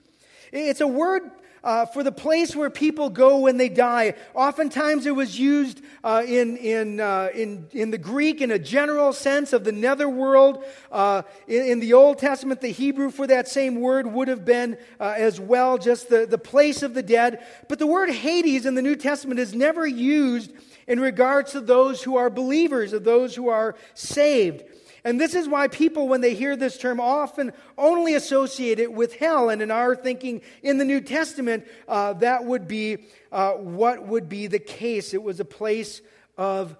It's 0.52 0.80
a 0.80 0.86
word 0.86 1.30
uh, 1.64 1.86
for 1.86 2.02
the 2.02 2.12
place 2.12 2.56
where 2.56 2.70
people 2.70 3.10
go 3.10 3.38
when 3.38 3.56
they 3.56 3.68
die. 3.68 4.14
Oftentimes 4.34 5.06
it 5.06 5.14
was 5.14 5.38
used 5.38 5.80
uh, 6.02 6.22
in, 6.26 6.56
in, 6.56 7.00
uh, 7.00 7.28
in, 7.34 7.68
in 7.72 7.90
the 7.90 7.98
Greek 7.98 8.40
in 8.40 8.50
a 8.50 8.58
general 8.58 9.12
sense 9.12 9.52
of 9.52 9.64
the 9.64 9.72
netherworld. 9.72 10.64
Uh, 10.90 11.22
in, 11.46 11.64
in, 11.64 11.80
the 11.80 11.92
Old 11.92 12.18
Testament, 12.18 12.60
the 12.60 12.68
Hebrew 12.68 13.10
for 13.10 13.26
that 13.26 13.48
same 13.48 13.80
word 13.80 14.06
would 14.06 14.28
have 14.28 14.44
been 14.44 14.76
uh, 14.98 15.14
as 15.16 15.38
well 15.38 15.78
just 15.78 16.08
the, 16.08 16.26
the 16.26 16.38
place 16.38 16.82
of 16.82 16.94
the 16.94 17.02
dead. 17.02 17.44
But 17.68 17.78
the 17.78 17.86
word 17.86 18.10
Hades 18.10 18.66
in 18.66 18.74
the 18.74 18.82
New 18.82 18.96
Testament 18.96 19.38
is 19.38 19.54
never 19.54 19.86
used 19.86 20.52
in 20.86 20.98
regards 20.98 21.52
to 21.52 21.60
those 21.60 22.02
who 22.02 22.16
are 22.16 22.28
believers, 22.28 22.92
of 22.92 23.04
those 23.04 23.34
who 23.34 23.48
are 23.48 23.76
saved. 23.94 24.64
And 25.04 25.20
this 25.20 25.34
is 25.34 25.48
why 25.48 25.68
people, 25.68 26.08
when 26.08 26.20
they 26.20 26.34
hear 26.34 26.56
this 26.56 26.78
term, 26.78 27.00
often 27.00 27.52
only 27.76 28.14
associate 28.14 28.78
it 28.78 28.92
with 28.92 29.16
hell. 29.16 29.48
And 29.50 29.60
in 29.60 29.70
our 29.70 29.96
thinking 29.96 30.42
in 30.62 30.78
the 30.78 30.84
New 30.84 31.00
Testament, 31.00 31.66
uh, 31.88 32.12
that 32.14 32.44
would 32.44 32.68
be 32.68 32.98
uh, 33.32 33.52
what 33.52 34.06
would 34.06 34.28
be 34.28 34.46
the 34.46 34.60
case. 34.60 35.12
It 35.12 35.22
was 35.22 35.40
a 35.40 35.44
place 35.44 36.02
of 36.38 36.76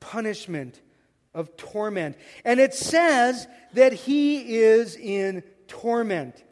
punishment, 0.00 0.80
of 1.32 1.56
torment. 1.56 2.16
And 2.44 2.60
it 2.60 2.74
says 2.74 3.48
that 3.72 3.92
he 3.94 4.58
is 4.58 4.96
in 4.96 5.42
torment. 5.66 6.42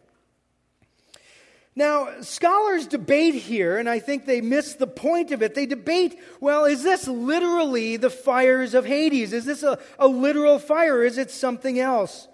Now, 1.77 2.21
scholars 2.21 2.87
debate 2.87 3.35
here, 3.35 3.79
and 3.79 3.89
I 3.89 3.99
think 3.99 4.27
they 4.27 4.41
miss 4.41 4.75
the 4.75 4.87
point 4.87 5.33
of 5.33 5.43
it. 5.43 5.55
They 5.55 5.67
debate 5.67 6.19
well, 6.41 6.67
is 6.67 6.85
this 6.85 7.09
literally 7.09 7.97
the 7.97 8.11
fires 8.11 8.75
of 8.75 8.85
Hades? 8.85 9.33
Is 9.33 9.45
this 9.45 9.65
a, 9.65 9.79
a 9.99 10.07
literal 10.07 10.61
fire? 10.61 11.03
Is 11.03 11.19
it 11.19 11.33
something 11.33 11.81
else? 11.81 12.29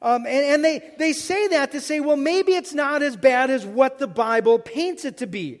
Um, 0.00 0.24
and, 0.26 0.44
and 0.46 0.64
they, 0.64 0.94
they 0.98 1.12
say 1.12 1.48
that 1.48 1.72
to 1.72 1.80
say, 1.80 1.98
well, 1.98 2.16
maybe 2.16 2.52
it's 2.52 2.74
not 2.74 3.02
as 3.02 3.16
bad 3.16 3.50
as 3.50 3.66
what 3.66 3.98
the 3.98 4.06
Bible 4.06 4.58
paints 4.58 5.04
it 5.04 5.16
to 5.18 5.26
be. 5.26 5.60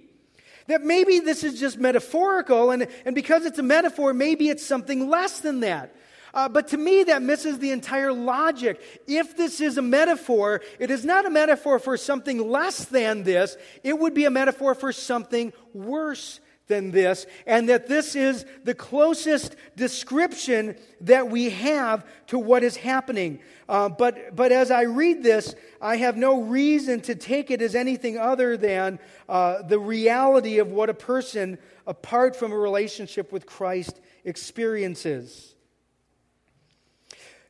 That 0.68 0.82
maybe 0.82 1.20
this 1.20 1.42
is 1.42 1.58
just 1.58 1.78
metaphorical, 1.78 2.70
and, 2.70 2.86
and 3.04 3.14
because 3.14 3.44
it's 3.44 3.58
a 3.58 3.62
metaphor, 3.62 4.12
maybe 4.12 4.48
it's 4.48 4.64
something 4.64 5.08
less 5.08 5.40
than 5.40 5.60
that. 5.60 5.94
Uh, 6.36 6.50
but 6.50 6.68
to 6.68 6.76
me, 6.76 7.02
that 7.04 7.22
misses 7.22 7.58
the 7.58 7.70
entire 7.70 8.12
logic. 8.12 8.78
If 9.06 9.38
this 9.38 9.58
is 9.62 9.78
a 9.78 9.82
metaphor, 9.82 10.60
it 10.78 10.90
is 10.90 11.02
not 11.02 11.24
a 11.24 11.30
metaphor 11.30 11.78
for 11.78 11.96
something 11.96 12.50
less 12.50 12.84
than 12.84 13.22
this, 13.22 13.56
it 13.82 13.98
would 13.98 14.12
be 14.12 14.26
a 14.26 14.30
metaphor 14.30 14.74
for 14.74 14.92
something 14.92 15.54
worse 15.72 16.40
than 16.66 16.90
this, 16.90 17.26
and 17.46 17.70
that 17.70 17.86
this 17.86 18.14
is 18.14 18.44
the 18.64 18.74
closest 18.74 19.56
description 19.76 20.76
that 21.00 21.30
we 21.30 21.48
have 21.50 22.04
to 22.26 22.38
what 22.38 22.62
is 22.62 22.76
happening. 22.76 23.38
Uh, 23.66 23.88
but, 23.88 24.36
but 24.36 24.52
as 24.52 24.70
I 24.70 24.82
read 24.82 25.22
this, 25.22 25.54
I 25.80 25.96
have 25.96 26.18
no 26.18 26.42
reason 26.42 27.00
to 27.02 27.14
take 27.14 27.50
it 27.50 27.62
as 27.62 27.74
anything 27.74 28.18
other 28.18 28.58
than 28.58 28.98
uh, 29.26 29.62
the 29.62 29.78
reality 29.78 30.58
of 30.58 30.70
what 30.70 30.90
a 30.90 30.94
person, 30.94 31.56
apart 31.86 32.36
from 32.36 32.52
a 32.52 32.58
relationship 32.58 33.32
with 33.32 33.46
Christ, 33.46 34.00
experiences. 34.24 35.55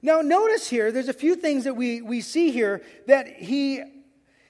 Now, 0.07 0.21
notice 0.21 0.69
here, 0.69 0.93
there's 0.93 1.09
a 1.09 1.13
few 1.13 1.35
things 1.35 1.65
that 1.65 1.75
we, 1.75 2.01
we 2.01 2.21
see 2.21 2.53
here 2.53 2.81
that 3.09 3.27
he, 3.27 3.83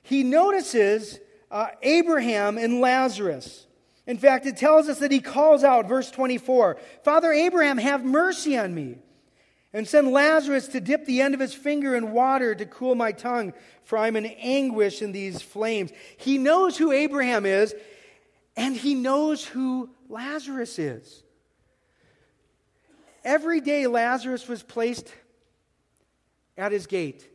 he 0.03 0.23
notices 0.23 1.19
uh, 1.51 1.69
Abraham 1.81 2.59
and 2.59 2.83
Lazarus. 2.83 3.67
In 4.07 4.19
fact, 4.19 4.45
it 4.45 4.59
tells 4.59 4.87
us 4.87 4.99
that 4.99 5.11
he 5.11 5.21
calls 5.21 5.65
out, 5.65 5.89
verse 5.89 6.11
24, 6.11 6.77
Father 7.05 7.33
Abraham, 7.33 7.79
have 7.79 8.05
mercy 8.05 8.59
on 8.59 8.75
me, 8.75 8.99
and 9.73 9.89
send 9.89 10.13
Lazarus 10.13 10.69
to 10.69 10.79
dip 10.79 11.07
the 11.07 11.23
end 11.23 11.33
of 11.33 11.41
his 11.41 11.55
finger 11.55 11.97
in 11.97 12.13
water 12.13 12.55
to 12.55 12.67
cool 12.67 12.95
my 12.95 13.13
tongue, 13.13 13.55
for 13.83 13.97
I'm 13.97 14.17
in 14.17 14.27
anguish 14.27 15.01
in 15.01 15.13
these 15.13 15.41
flames. 15.41 15.91
He 16.19 16.37
knows 16.37 16.77
who 16.77 16.93
Abraham 16.93 17.47
is, 17.47 17.75
and 18.59 18.77
he 18.77 18.95
knows 18.95 19.43
who 19.43 19.89
Lazarus 20.11 20.79
is. 20.79 21.23
Every 23.25 23.63
day, 23.63 23.87
Lazarus 23.87 24.47
was 24.49 24.63
placed 24.63 25.11
at 26.57 26.73
his 26.73 26.87
gate. 26.87 27.29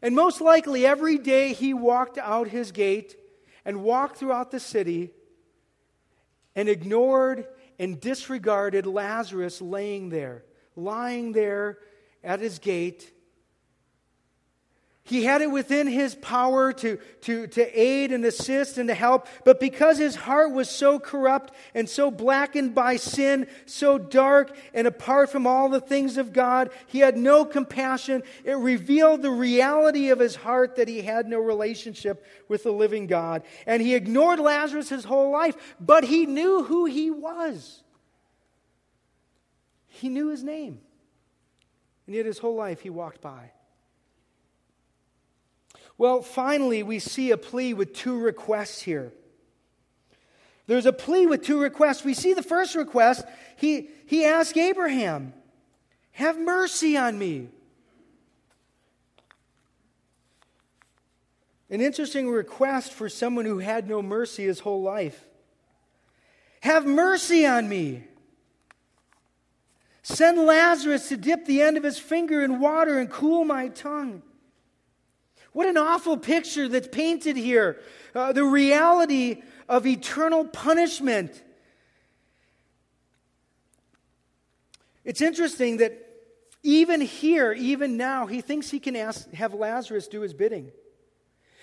And 0.00 0.14
most 0.14 0.40
likely, 0.40 0.86
every 0.86 1.18
day 1.18 1.52
he 1.52 1.74
walked 1.74 2.18
out 2.18 2.48
his 2.48 2.72
gate 2.72 3.16
and 3.64 3.82
walked 3.82 4.16
throughout 4.16 4.50
the 4.50 4.60
city 4.60 5.10
and 6.54 6.68
ignored 6.68 7.46
and 7.78 8.00
disregarded 8.00 8.86
Lazarus 8.86 9.60
laying 9.60 10.08
there, 10.08 10.44
lying 10.76 11.32
there 11.32 11.78
at 12.22 12.40
his 12.40 12.58
gate 12.58 13.12
he 15.08 15.24
had 15.24 15.40
it 15.40 15.50
within 15.50 15.86
his 15.86 16.14
power 16.14 16.70
to, 16.74 16.98
to, 17.22 17.46
to 17.46 17.80
aid 17.80 18.12
and 18.12 18.24
assist 18.26 18.76
and 18.76 18.88
to 18.88 18.94
help, 18.94 19.26
but 19.42 19.58
because 19.58 19.96
his 19.96 20.14
heart 20.14 20.52
was 20.52 20.68
so 20.68 20.98
corrupt 20.98 21.54
and 21.74 21.88
so 21.88 22.10
blackened 22.10 22.74
by 22.74 22.96
sin, 22.96 23.46
so 23.64 23.96
dark 23.96 24.54
and 24.74 24.86
apart 24.86 25.30
from 25.30 25.46
all 25.46 25.70
the 25.70 25.80
things 25.80 26.18
of 26.18 26.34
God, 26.34 26.70
he 26.86 26.98
had 26.98 27.16
no 27.16 27.46
compassion. 27.46 28.22
It 28.44 28.58
revealed 28.58 29.22
the 29.22 29.30
reality 29.30 30.10
of 30.10 30.18
his 30.18 30.36
heart 30.36 30.76
that 30.76 30.88
he 30.88 31.00
had 31.00 31.26
no 31.26 31.38
relationship 31.38 32.26
with 32.46 32.64
the 32.64 32.72
living 32.72 33.06
God. 33.06 33.44
And 33.66 33.80
he 33.80 33.94
ignored 33.94 34.40
Lazarus 34.40 34.90
his 34.90 35.04
whole 35.04 35.30
life, 35.30 35.56
but 35.80 36.04
he 36.04 36.26
knew 36.26 36.64
who 36.64 36.84
he 36.84 37.10
was. 37.10 37.82
he 39.86 40.10
knew 40.10 40.28
his 40.28 40.44
name. 40.44 40.80
And 42.06 42.14
yet 42.14 42.26
his 42.26 42.38
whole 42.38 42.54
life 42.54 42.82
he 42.82 42.90
walked 42.90 43.20
by. 43.20 43.52
Well, 45.98 46.22
finally, 46.22 46.84
we 46.84 47.00
see 47.00 47.32
a 47.32 47.36
plea 47.36 47.74
with 47.74 47.92
two 47.92 48.18
requests 48.18 48.80
here. 48.82 49.12
There's 50.68 50.86
a 50.86 50.92
plea 50.92 51.26
with 51.26 51.42
two 51.42 51.60
requests. 51.60 52.04
We 52.04 52.14
see 52.14 52.34
the 52.34 52.42
first 52.42 52.76
request. 52.76 53.24
He, 53.56 53.88
he 54.06 54.24
asked 54.24 54.56
Abraham, 54.56 55.34
Have 56.12 56.38
mercy 56.38 56.96
on 56.96 57.18
me. 57.18 57.48
An 61.70 61.80
interesting 61.80 62.30
request 62.30 62.92
for 62.92 63.08
someone 63.08 63.44
who 63.44 63.58
had 63.58 63.88
no 63.88 64.00
mercy 64.00 64.44
his 64.44 64.60
whole 64.60 64.82
life. 64.82 65.26
Have 66.60 66.86
mercy 66.86 67.44
on 67.44 67.68
me. 67.68 68.04
Send 70.02 70.38
Lazarus 70.38 71.08
to 71.08 71.16
dip 71.16 71.44
the 71.44 71.60
end 71.60 71.76
of 71.76 71.82
his 71.82 71.98
finger 71.98 72.42
in 72.42 72.60
water 72.60 72.98
and 72.98 73.10
cool 73.10 73.44
my 73.44 73.68
tongue. 73.68 74.22
What 75.52 75.66
an 75.66 75.76
awful 75.76 76.16
picture 76.16 76.68
that's 76.68 76.88
painted 76.88 77.36
here. 77.36 77.80
Uh, 78.14 78.32
the 78.32 78.44
reality 78.44 79.42
of 79.68 79.86
eternal 79.86 80.44
punishment. 80.44 81.42
It's 85.04 85.20
interesting 85.20 85.78
that 85.78 86.06
even 86.62 87.00
here, 87.00 87.52
even 87.52 87.96
now, 87.96 88.26
he 88.26 88.40
thinks 88.40 88.70
he 88.70 88.80
can 88.80 88.96
ask, 88.96 89.30
have 89.32 89.54
Lazarus 89.54 90.08
do 90.08 90.20
his 90.20 90.34
bidding. 90.34 90.70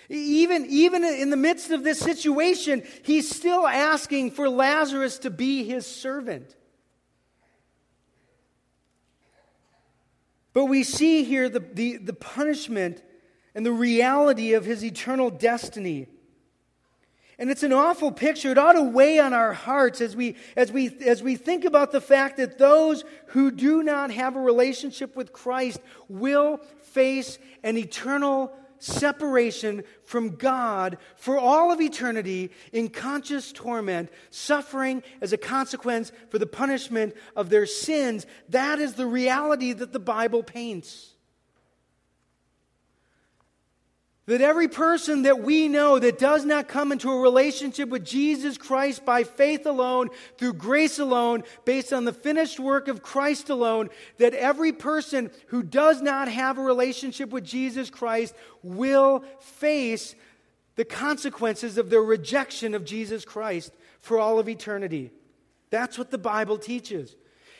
Even, 0.08 0.66
even 0.66 1.04
in 1.04 1.30
the 1.30 1.36
midst 1.36 1.70
of 1.70 1.82
this 1.82 1.98
situation, 1.98 2.82
he's 3.04 3.28
still 3.28 3.66
asking 3.66 4.30
for 4.30 4.48
Lazarus 4.48 5.18
to 5.18 5.30
be 5.30 5.64
his 5.64 5.86
servant. 5.86 6.54
But 10.52 10.66
we 10.66 10.84
see 10.84 11.24
here 11.24 11.48
the, 11.48 11.60
the, 11.60 11.96
the 11.98 12.12
punishment 12.12 13.02
and 13.56 13.64
the 13.64 13.72
reality 13.72 14.52
of 14.52 14.66
his 14.66 14.84
eternal 14.84 15.30
destiny. 15.30 16.06
And 17.38 17.50
it's 17.50 17.62
an 17.62 17.72
awful 17.72 18.12
picture. 18.12 18.50
It 18.50 18.58
ought 18.58 18.74
to 18.74 18.82
weigh 18.82 19.18
on 19.18 19.32
our 19.32 19.54
hearts 19.54 20.02
as 20.02 20.14
we, 20.14 20.36
as, 20.56 20.70
we, 20.70 20.94
as 21.06 21.22
we 21.22 21.36
think 21.36 21.64
about 21.64 21.90
the 21.90 22.00
fact 22.02 22.36
that 22.36 22.58
those 22.58 23.02
who 23.28 23.50
do 23.50 23.82
not 23.82 24.10
have 24.10 24.36
a 24.36 24.40
relationship 24.40 25.16
with 25.16 25.32
Christ 25.32 25.80
will 26.08 26.58
face 26.82 27.38
an 27.62 27.78
eternal 27.78 28.52
separation 28.78 29.84
from 30.04 30.36
God 30.36 30.98
for 31.16 31.38
all 31.38 31.72
of 31.72 31.80
eternity 31.80 32.50
in 32.74 32.90
conscious 32.90 33.52
torment, 33.52 34.10
suffering 34.28 35.02
as 35.22 35.32
a 35.32 35.38
consequence 35.38 36.12
for 36.28 36.38
the 36.38 36.46
punishment 36.46 37.14
of 37.34 37.48
their 37.48 37.64
sins. 37.64 38.26
That 38.50 38.80
is 38.80 38.94
the 38.94 39.06
reality 39.06 39.72
that 39.72 39.94
the 39.94 39.98
Bible 39.98 40.42
paints. 40.42 41.15
That 44.26 44.40
every 44.40 44.66
person 44.66 45.22
that 45.22 45.40
we 45.40 45.68
know 45.68 46.00
that 46.00 46.18
does 46.18 46.44
not 46.44 46.66
come 46.66 46.90
into 46.90 47.10
a 47.10 47.20
relationship 47.20 47.88
with 47.88 48.04
Jesus 48.04 48.58
Christ 48.58 49.04
by 49.04 49.22
faith 49.22 49.66
alone, 49.66 50.08
through 50.36 50.54
grace 50.54 50.98
alone, 50.98 51.44
based 51.64 51.92
on 51.92 52.04
the 52.04 52.12
finished 52.12 52.58
work 52.58 52.88
of 52.88 53.04
Christ 53.04 53.50
alone, 53.50 53.88
that 54.18 54.34
every 54.34 54.72
person 54.72 55.30
who 55.48 55.62
does 55.62 56.02
not 56.02 56.26
have 56.26 56.58
a 56.58 56.62
relationship 56.62 57.30
with 57.30 57.44
Jesus 57.44 57.88
Christ 57.88 58.34
will 58.64 59.22
face 59.40 60.16
the 60.74 60.84
consequences 60.84 61.78
of 61.78 61.88
their 61.88 62.02
rejection 62.02 62.74
of 62.74 62.84
Jesus 62.84 63.24
Christ 63.24 63.72
for 64.00 64.18
all 64.18 64.40
of 64.40 64.48
eternity. 64.48 65.12
That's 65.70 65.98
what 65.98 66.10
the 66.10 66.18
Bible 66.18 66.58
teaches. 66.58 67.14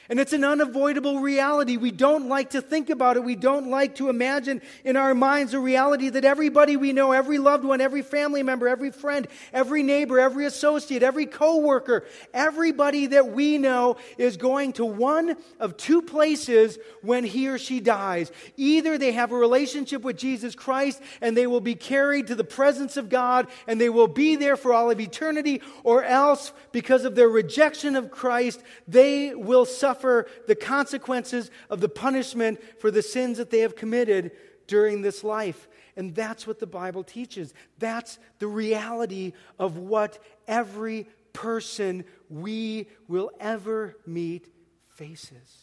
And 0.09 0.21
it's 0.21 0.33
an 0.33 0.45
unavoidable 0.45 1.19
reality. 1.19 1.77
We 1.77 1.91
don't 1.91 2.29
like 2.29 2.51
to 2.51 2.61
think 2.61 2.91
about 2.91 3.17
it. 3.17 3.25
We 3.25 3.35
don't 3.35 3.71
like 3.71 3.97
to 3.97 4.09
imagine 4.09 4.63
in 4.85 4.97
our 4.97 5.15
minds 5.15 5.53
a 5.53 5.59
reality 5.59 6.11
that 6.11 6.25
everybody 6.25 6.77
we 6.77 6.93
know, 6.93 7.11
every 7.11 7.39
loved 7.39 7.65
one, 7.65 7.81
every 7.81 8.03
family 8.03 8.45
member, 8.45 8.69
every 8.69 8.93
friend, 8.93 9.27
every 9.53 9.83
neighbor, 9.83 10.21
every 10.21 10.47
associate, 10.47 11.03
every 11.03 11.27
coworker, 11.27 12.05
everybody 12.33 13.07
that 13.09 13.33
we 13.33 13.59
know 13.59 13.97
is 14.17 14.37
going 14.37 14.75
to 14.75 14.85
one 14.85 15.37
of 15.59 15.77
two 15.77 16.03
places 16.03 16.79
when 17.03 17.25
he 17.25 17.49
or 17.49 17.59
she 17.59 17.81
dies. 17.81 18.31
Either 18.57 18.99
they 18.99 19.13
have 19.13 19.33
a 19.33 19.37
relationship 19.37 20.03
with 20.03 20.17
Jesus 20.17 20.55
Christ 20.55 21.03
and 21.21 21.37
they 21.37 21.49
will 21.49 21.61
be 21.61 21.75
carried 21.75 22.29
to 22.29 22.37
the 22.37 22.45
presence 22.45 22.97
of 22.97 23.09
God 23.09 23.49
and 23.67 23.81
they 23.81 23.89
will 23.89 24.07
be 24.07 24.37
there 24.37 24.57
for 24.57 24.73
all 24.73 24.91
of 24.91 25.01
eternity, 25.01 25.63
or 25.83 26.05
else 26.05 26.53
because 26.71 27.05
of 27.05 27.15
their 27.17 27.29
rejection 27.29 27.97
of 27.97 28.11
Christ, 28.11 28.63
they 28.87 29.35
will 29.35 29.65
suffer 29.65 29.96
suffer 29.97 30.27
the 30.47 30.55
consequences 30.55 31.51
of 31.71 31.81
the 31.81 31.89
punishment 31.89 32.61
for 32.81 32.91
the 32.91 33.03
sins 33.03 33.39
that 33.39 33.51
they 33.51 33.61
have 33.61 33.77
committed 33.77 34.31
during 34.67 35.03
this 35.03 35.25
life. 35.25 35.69
And 35.97 36.15
that's 36.15 36.47
what 36.47 36.59
the 36.59 36.67
Bible 36.67 37.03
teaches. 37.03 37.55
That's 37.79 38.19
the 38.39 38.47
reality 38.47 39.33
of 39.59 39.79
what 39.79 40.19
every 40.47 41.09
person 41.33 42.05
we 42.29 42.89
will 43.09 43.31
ever 43.41 43.97
meet 44.07 44.53
faces. 44.89 45.63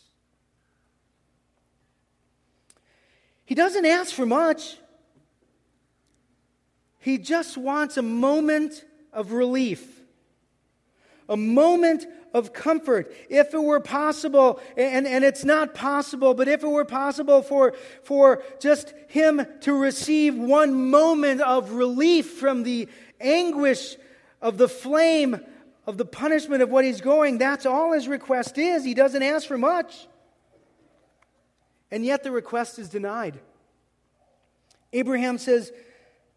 He 3.46 3.56
doesn't 3.56 3.86
ask 3.86 4.14
for 4.14 4.26
much. 4.26 4.78
He 7.00 7.18
just 7.18 7.58
wants 7.58 7.98
a 7.98 8.02
moment 8.02 8.86
of 9.12 9.34
relief, 9.34 10.03
a 11.30 11.38
moment 11.38 12.06
of 12.34 12.54
comfort. 12.54 13.14
If 13.30 13.54
it 13.54 13.62
were 13.62 13.80
possible, 13.80 14.60
and, 14.76 15.06
and 15.08 15.24
it's 15.24 15.46
not 15.46 15.76
possible, 15.76 16.34
but 16.34 16.48
if 16.48 16.64
it 16.64 16.68
were 16.68 16.86
possible 16.86 17.42
for, 17.42 17.74
for 18.04 18.44
just 18.60 18.94
him 19.08 19.46
to 19.62 19.74
receive 19.74 20.36
one 20.36 20.90
moment 20.90 21.42
of 21.42 21.72
relief 21.72 22.32
from 22.32 22.64
the 22.64 22.88
anguish 23.22 23.96
of 24.42 24.58
the 24.58 24.68
flame 24.68 25.40
of 25.86 25.98
the 25.98 26.06
punishment 26.06 26.62
of 26.64 26.70
what 26.70 26.86
he's 26.86 27.02
going, 27.02 27.38
that's 27.38 27.66
all 27.66 27.94
his 27.94 28.08
request 28.08 28.58
is. 28.58 28.84
He 28.84 28.94
doesn't 28.94 29.22
ask 29.22 29.48
for 29.48 29.58
much. 29.58 30.08
And 31.92 32.04
yet 32.04 32.24
the 32.24 32.32
request 32.32 32.80
is 32.80 32.90
denied. 32.90 33.40
Abraham 34.92 35.38
says, 35.38 35.72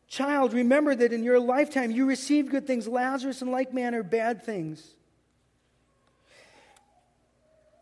Child, 0.09 0.53
remember 0.53 0.95
that 0.95 1.13
in 1.13 1.25
your 1.25 1.41
lifetime 1.41 1.91
you 1.91 2.07
received 2.07 2.51
good 2.51 2.67
things, 2.67 2.87
Lazarus 2.87 3.43
in 3.43 3.51
like 3.51 3.73
manner 3.75 4.03
bad 4.03 4.45
things. 4.45 4.95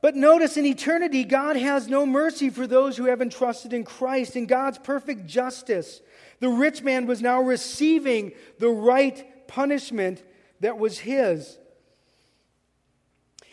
But 0.00 0.16
notice 0.16 0.58
in 0.58 0.66
eternity, 0.66 1.24
God 1.24 1.56
has 1.56 1.88
no 1.88 2.04
mercy 2.04 2.50
for 2.50 2.66
those 2.66 2.96
who 2.96 3.06
have 3.06 3.22
entrusted 3.22 3.72
in 3.72 3.84
Christ. 3.84 4.36
In 4.36 4.44
God's 4.44 4.76
perfect 4.76 5.26
justice, 5.26 6.02
the 6.40 6.50
rich 6.50 6.82
man 6.82 7.06
was 7.06 7.22
now 7.22 7.40
receiving 7.40 8.32
the 8.58 8.68
right 8.68 9.46
punishment 9.48 10.22
that 10.60 10.78
was 10.78 10.98
his. 10.98 11.58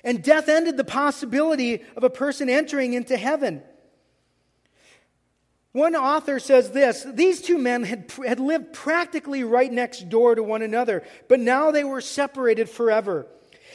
And 0.04 0.24
death 0.24 0.50
ended 0.50 0.76
the 0.76 0.84
possibility 0.84 1.84
of 1.96 2.04
a 2.04 2.10
person 2.10 2.50
entering 2.50 2.94
into 2.94 3.16
heaven. 3.16 3.64
One 5.74 5.96
author 5.96 6.40
says 6.40 6.72
this 6.72 7.06
These 7.14 7.42
two 7.42 7.58
men 7.58 7.84
had, 7.84 8.12
had 8.26 8.40
lived 8.40 8.74
practically 8.74 9.44
right 9.44 9.72
next 9.72 10.10
door 10.10 10.36
to 10.36 10.44
one 10.44 10.62
another, 10.62 11.04
but 11.28 11.40
now 11.40 11.72
they 11.72 11.84
were 11.84 12.02
separated 12.02 12.70
forever. 12.70 13.28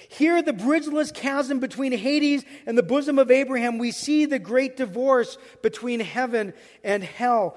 Here, 0.08 0.40
the 0.40 0.52
bridgeless 0.52 1.10
chasm 1.10 1.58
between 1.58 1.92
Hades 1.92 2.44
and 2.64 2.78
the 2.78 2.82
bosom 2.82 3.18
of 3.18 3.30
Abraham, 3.30 3.78
we 3.78 3.90
see 3.90 4.24
the 4.24 4.38
great 4.38 4.76
divorce 4.76 5.36
between 5.62 6.00
heaven 6.00 6.52
and 6.84 7.02
hell. 7.02 7.56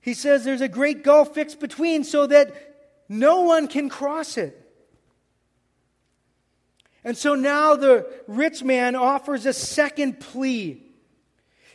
He 0.00 0.14
says 0.14 0.44
there's 0.44 0.60
a 0.60 0.68
great 0.68 1.02
gulf 1.02 1.34
fixed 1.34 1.60
between 1.60 2.04
so 2.04 2.26
that 2.28 2.54
no 3.08 3.42
one 3.42 3.68
can 3.68 3.88
cross 3.88 4.38
it. 4.38 4.62
And 7.04 7.16
so 7.16 7.34
now 7.34 7.76
the 7.76 8.06
rich 8.26 8.64
man 8.64 8.96
offers 8.96 9.46
a 9.46 9.52
second 9.52 10.20
plea. 10.20 10.85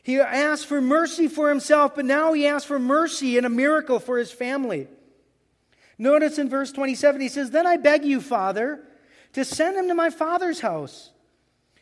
He 0.03 0.19
asked 0.19 0.65
for 0.65 0.81
mercy 0.81 1.27
for 1.27 1.49
himself, 1.49 1.95
but 1.95 2.05
now 2.05 2.33
he 2.33 2.47
asks 2.47 2.67
for 2.67 2.79
mercy 2.79 3.37
and 3.37 3.45
a 3.45 3.49
miracle 3.49 3.99
for 3.99 4.17
his 4.17 4.31
family. 4.31 4.87
Notice 5.97 6.39
in 6.39 6.49
verse 6.49 6.71
27, 6.71 7.21
he 7.21 7.27
says, 7.27 7.51
Then 7.51 7.67
I 7.67 7.77
beg 7.77 8.03
you, 8.03 8.21
Father, 8.21 8.83
to 9.33 9.45
send 9.45 9.77
him 9.77 9.87
to 9.87 9.93
my 9.93 10.09
father's 10.09 10.61
house. 10.61 11.11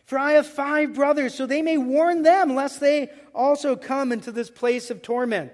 For 0.05 0.19
I 0.19 0.33
have 0.33 0.47
five 0.47 0.93
brothers, 0.93 1.35
so 1.35 1.45
they 1.45 1.61
may 1.61 1.77
warn 1.77 2.23
them, 2.23 2.55
lest 2.55 2.79
they 2.79 3.11
also 3.33 3.75
come 3.75 4.11
into 4.11 4.31
this 4.31 4.49
place 4.49 4.89
of 4.89 5.01
torment. 5.01 5.53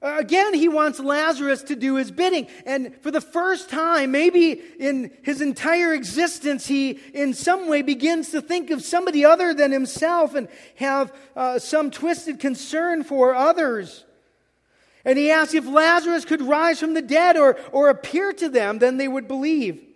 Again, 0.00 0.54
he 0.54 0.68
wants 0.68 1.00
Lazarus 1.00 1.62
to 1.64 1.74
do 1.74 1.96
his 1.96 2.12
bidding. 2.12 2.46
And 2.64 2.94
for 3.02 3.10
the 3.10 3.20
first 3.20 3.68
time, 3.68 4.12
maybe 4.12 4.52
in 4.78 5.10
his 5.22 5.40
entire 5.40 5.92
existence, 5.92 6.66
he 6.66 7.00
in 7.12 7.34
some 7.34 7.68
way 7.68 7.82
begins 7.82 8.30
to 8.30 8.40
think 8.40 8.70
of 8.70 8.84
somebody 8.84 9.24
other 9.24 9.52
than 9.54 9.72
himself 9.72 10.36
and 10.36 10.48
have 10.76 11.12
uh, 11.34 11.58
some 11.58 11.90
twisted 11.90 12.38
concern 12.38 13.02
for 13.02 13.34
others. 13.34 14.04
And 15.04 15.18
he 15.18 15.30
asks 15.30 15.54
if 15.54 15.66
Lazarus 15.66 16.24
could 16.24 16.42
rise 16.42 16.78
from 16.78 16.94
the 16.94 17.02
dead 17.02 17.36
or, 17.36 17.58
or 17.72 17.88
appear 17.88 18.32
to 18.34 18.48
them, 18.48 18.78
then 18.78 18.98
they 18.98 19.08
would 19.08 19.26
believe. 19.26 19.87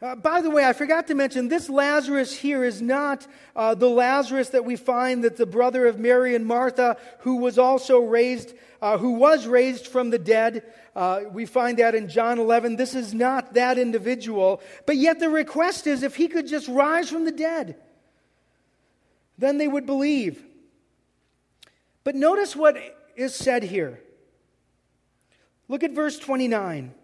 Uh, 0.00 0.14
by 0.14 0.40
the 0.40 0.50
way, 0.50 0.64
I 0.64 0.74
forgot 0.74 1.08
to 1.08 1.14
mention 1.16 1.48
this 1.48 1.68
Lazarus 1.68 2.32
here 2.32 2.62
is 2.62 2.80
not 2.80 3.26
uh, 3.56 3.74
the 3.74 3.88
Lazarus 3.88 4.50
that 4.50 4.64
we 4.64 4.76
find 4.76 5.24
that 5.24 5.36
the 5.36 5.46
brother 5.46 5.86
of 5.86 5.98
Mary 5.98 6.36
and 6.36 6.46
Martha, 6.46 6.96
who 7.20 7.36
was 7.36 7.58
also 7.58 7.98
raised, 7.98 8.54
uh, 8.80 8.96
who 8.96 9.14
was 9.14 9.48
raised 9.48 9.88
from 9.88 10.10
the 10.10 10.18
dead. 10.18 10.62
Uh, 10.94 11.22
we 11.32 11.46
find 11.46 11.78
that 11.78 11.96
in 11.96 12.08
John 12.08 12.38
11. 12.38 12.76
This 12.76 12.94
is 12.94 13.12
not 13.12 13.54
that 13.54 13.76
individual, 13.76 14.62
but 14.86 14.96
yet 14.96 15.18
the 15.18 15.30
request 15.30 15.88
is 15.88 16.04
if 16.04 16.14
he 16.14 16.28
could 16.28 16.46
just 16.46 16.68
rise 16.68 17.10
from 17.10 17.24
the 17.24 17.32
dead, 17.32 17.76
then 19.36 19.58
they 19.58 19.66
would 19.66 19.84
believe. 19.84 20.44
But 22.04 22.14
notice 22.14 22.54
what 22.54 22.76
is 23.16 23.34
said 23.34 23.64
here. 23.64 24.00
Look 25.66 25.82
at 25.82 25.90
verse 25.90 26.20
29. 26.20 26.94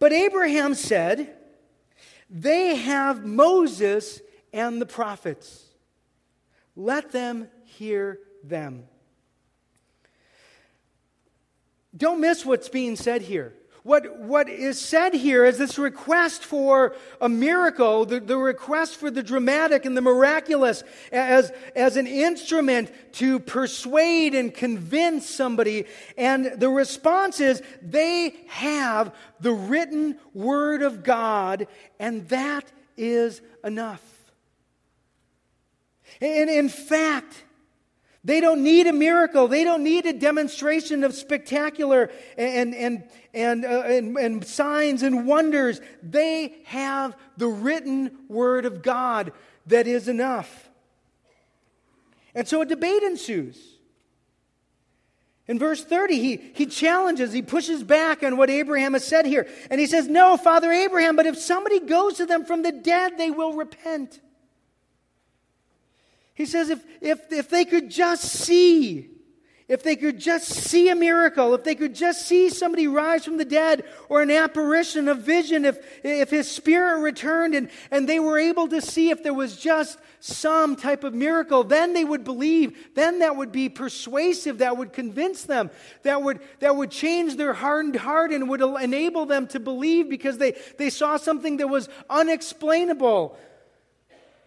But 0.00 0.12
Abraham 0.12 0.74
said, 0.74 1.36
they 2.34 2.74
have 2.74 3.24
Moses 3.24 4.20
and 4.52 4.82
the 4.82 4.86
prophets. 4.86 5.66
Let 6.74 7.12
them 7.12 7.46
hear 7.64 8.18
them. 8.42 8.88
Don't 11.96 12.20
miss 12.20 12.44
what's 12.44 12.68
being 12.68 12.96
said 12.96 13.22
here. 13.22 13.54
What, 13.84 14.18
what 14.18 14.48
is 14.48 14.80
said 14.80 15.12
here 15.12 15.44
is 15.44 15.58
this 15.58 15.78
request 15.78 16.42
for 16.42 16.96
a 17.20 17.28
miracle, 17.28 18.06
the, 18.06 18.18
the 18.18 18.38
request 18.38 18.96
for 18.96 19.10
the 19.10 19.22
dramatic 19.22 19.84
and 19.84 19.94
the 19.94 20.00
miraculous 20.00 20.82
as, 21.12 21.52
as 21.76 21.98
an 21.98 22.06
instrument 22.06 22.90
to 23.12 23.38
persuade 23.38 24.34
and 24.34 24.54
convince 24.54 25.28
somebody. 25.28 25.84
And 26.16 26.46
the 26.56 26.70
response 26.70 27.40
is 27.40 27.62
they 27.82 28.34
have 28.46 29.14
the 29.40 29.52
written 29.52 30.18
word 30.32 30.80
of 30.80 31.04
God, 31.04 31.66
and 32.00 32.26
that 32.30 32.64
is 32.96 33.42
enough. 33.62 34.02
And 36.22 36.48
in 36.48 36.70
fact, 36.70 37.43
they 38.24 38.40
don't 38.40 38.62
need 38.62 38.86
a 38.86 38.92
miracle. 38.92 39.48
They 39.48 39.64
don't 39.64 39.84
need 39.84 40.06
a 40.06 40.12
demonstration 40.12 41.04
of 41.04 41.14
spectacular 41.14 42.10
and, 42.38 42.74
and, 42.74 43.04
and, 43.34 43.64
uh, 43.66 43.82
and, 43.82 44.16
and, 44.16 44.46
signs 44.46 45.02
and 45.02 45.26
wonders. 45.26 45.80
They 46.02 46.54
have 46.64 47.16
the 47.36 47.48
written 47.48 48.16
word 48.28 48.64
of 48.64 48.82
God 48.82 49.32
that 49.66 49.86
is 49.86 50.08
enough. 50.08 50.70
And 52.34 52.48
so 52.48 52.62
a 52.62 52.66
debate 52.66 53.02
ensues. 53.02 53.74
In 55.46 55.58
verse 55.58 55.84
30, 55.84 56.18
he, 56.18 56.40
he 56.54 56.64
challenges, 56.64 57.30
he 57.34 57.42
pushes 57.42 57.82
back 57.82 58.22
on 58.22 58.38
what 58.38 58.48
Abraham 58.48 58.94
has 58.94 59.06
said 59.06 59.26
here. 59.26 59.46
And 59.70 59.78
he 59.78 59.86
says, 59.86 60.08
No, 60.08 60.38
Father 60.38 60.72
Abraham, 60.72 61.16
but 61.16 61.26
if 61.26 61.36
somebody 61.36 61.80
goes 61.80 62.14
to 62.14 62.24
them 62.24 62.46
from 62.46 62.62
the 62.62 62.72
dead, 62.72 63.18
they 63.18 63.30
will 63.30 63.52
repent. 63.52 64.20
He 66.34 66.46
says 66.46 66.68
if, 66.68 66.84
if, 67.00 67.32
if 67.32 67.48
they 67.48 67.64
could 67.64 67.90
just 67.90 68.24
see, 68.24 69.08
if 69.68 69.84
they 69.84 69.94
could 69.94 70.18
just 70.18 70.48
see 70.48 70.88
a 70.88 70.94
miracle, 70.96 71.54
if 71.54 71.62
they 71.62 71.76
could 71.76 71.94
just 71.94 72.26
see 72.26 72.50
somebody 72.50 72.88
rise 72.88 73.24
from 73.24 73.38
the 73.38 73.44
dead 73.44 73.84
or 74.08 74.20
an 74.20 74.32
apparition, 74.32 75.08
a 75.08 75.14
vision, 75.14 75.64
if, 75.64 75.78
if 76.02 76.30
his 76.30 76.50
spirit 76.50 77.00
returned 77.00 77.54
and, 77.54 77.70
and 77.92 78.08
they 78.08 78.18
were 78.18 78.38
able 78.38 78.66
to 78.68 78.80
see 78.80 79.10
if 79.10 79.22
there 79.22 79.32
was 79.32 79.56
just 79.56 79.98
some 80.18 80.74
type 80.74 81.04
of 81.04 81.14
miracle, 81.14 81.62
then 81.62 81.92
they 81.92 82.04
would 82.04 82.24
believe. 82.24 82.76
Then 82.94 83.20
that 83.20 83.36
would 83.36 83.52
be 83.52 83.68
persuasive, 83.68 84.58
that 84.58 84.76
would 84.76 84.92
convince 84.92 85.44
them, 85.44 85.70
that 86.02 86.20
would, 86.20 86.40
that 86.58 86.74
would 86.74 86.90
change 86.90 87.36
their 87.36 87.52
hardened 87.52 87.96
heart 87.96 88.32
and 88.32 88.48
would 88.48 88.60
enable 88.60 89.24
them 89.24 89.46
to 89.48 89.60
believe 89.60 90.10
because 90.10 90.38
they, 90.38 90.56
they 90.78 90.90
saw 90.90 91.16
something 91.16 91.58
that 91.58 91.68
was 91.68 91.88
unexplainable 92.10 93.38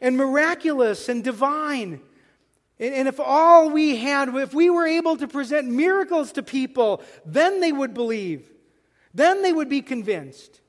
and 0.01 0.17
miraculous 0.17 1.09
and 1.09 1.23
divine. 1.23 2.01
And, 2.79 3.07
if 3.07 3.19
all 3.19 3.71
we 3.71 3.97
had, 3.97 4.29
if 4.35 4.53
we 4.53 4.69
were 4.69 4.85
able 4.85 5.17
to 5.17 5.27
present 5.27 5.67
miracles 5.67 6.31
to 6.33 6.43
people, 6.43 7.01
then 7.25 7.59
they 7.59 7.71
would 7.71 7.93
believe. 7.93 8.51
Then 9.13 9.41
they 9.41 9.51
would 9.51 9.69
be 9.69 9.81
convinced. 9.81 10.61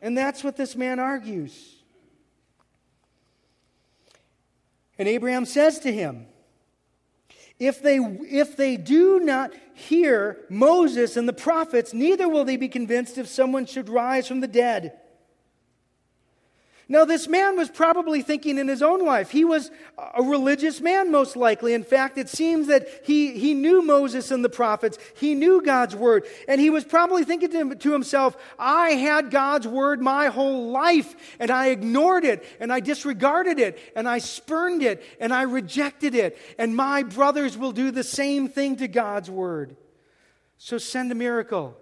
And 0.00 0.16
that's 0.16 0.44
what 0.44 0.56
this 0.56 0.76
man 0.76 1.00
argues. 1.00 1.76
And 4.96 5.08
Abraham 5.08 5.44
says 5.44 5.80
to 5.80 5.92
him, 5.92 6.26
if 7.58 7.82
they, 7.82 7.98
if 7.98 8.56
they 8.56 8.76
do 8.76 9.20
not 9.20 9.52
hear 9.74 10.38
Moses 10.48 11.16
and 11.16 11.28
the 11.28 11.32
prophets, 11.32 11.92
neither 11.92 12.28
will 12.28 12.44
they 12.44 12.56
be 12.56 12.68
convinced 12.68 13.18
if 13.18 13.28
someone 13.28 13.66
should 13.66 13.88
rise 13.88 14.28
from 14.28 14.40
the 14.40 14.48
dead. 14.48 14.98
Now, 16.92 17.06
this 17.06 17.26
man 17.26 17.56
was 17.56 17.70
probably 17.70 18.20
thinking 18.20 18.58
in 18.58 18.68
his 18.68 18.82
own 18.82 19.02
life. 19.02 19.30
He 19.30 19.46
was 19.46 19.70
a 19.96 20.22
religious 20.22 20.78
man, 20.78 21.10
most 21.10 21.36
likely. 21.36 21.72
In 21.72 21.84
fact, 21.84 22.18
it 22.18 22.28
seems 22.28 22.66
that 22.66 22.86
he, 23.02 23.32
he 23.38 23.54
knew 23.54 23.80
Moses 23.80 24.30
and 24.30 24.44
the 24.44 24.50
prophets. 24.50 24.98
He 25.16 25.34
knew 25.34 25.62
God's 25.62 25.96
word. 25.96 26.26
And 26.46 26.60
he 26.60 26.68
was 26.68 26.84
probably 26.84 27.24
thinking 27.24 27.78
to, 27.78 27.92
himself, 27.92 28.36
I 28.58 28.90
had 28.90 29.30
God's 29.30 29.66
word 29.66 30.02
my 30.02 30.26
whole 30.26 30.70
life, 30.70 31.16
and 31.40 31.50
I 31.50 31.68
ignored 31.68 32.26
it, 32.26 32.44
and 32.60 32.70
I 32.70 32.80
disregarded 32.80 33.58
it, 33.58 33.78
and 33.96 34.06
I 34.06 34.18
spurned 34.18 34.82
it, 34.82 35.02
and 35.18 35.32
I 35.32 35.44
rejected 35.44 36.14
it. 36.14 36.36
And 36.58 36.76
my 36.76 37.04
brothers 37.04 37.56
will 37.56 37.72
do 37.72 37.90
the 37.90 38.04
same 38.04 38.50
thing 38.50 38.76
to 38.76 38.86
God's 38.86 39.30
word. 39.30 39.78
So 40.58 40.76
send 40.76 41.10
a 41.10 41.14
miracle. 41.14 41.74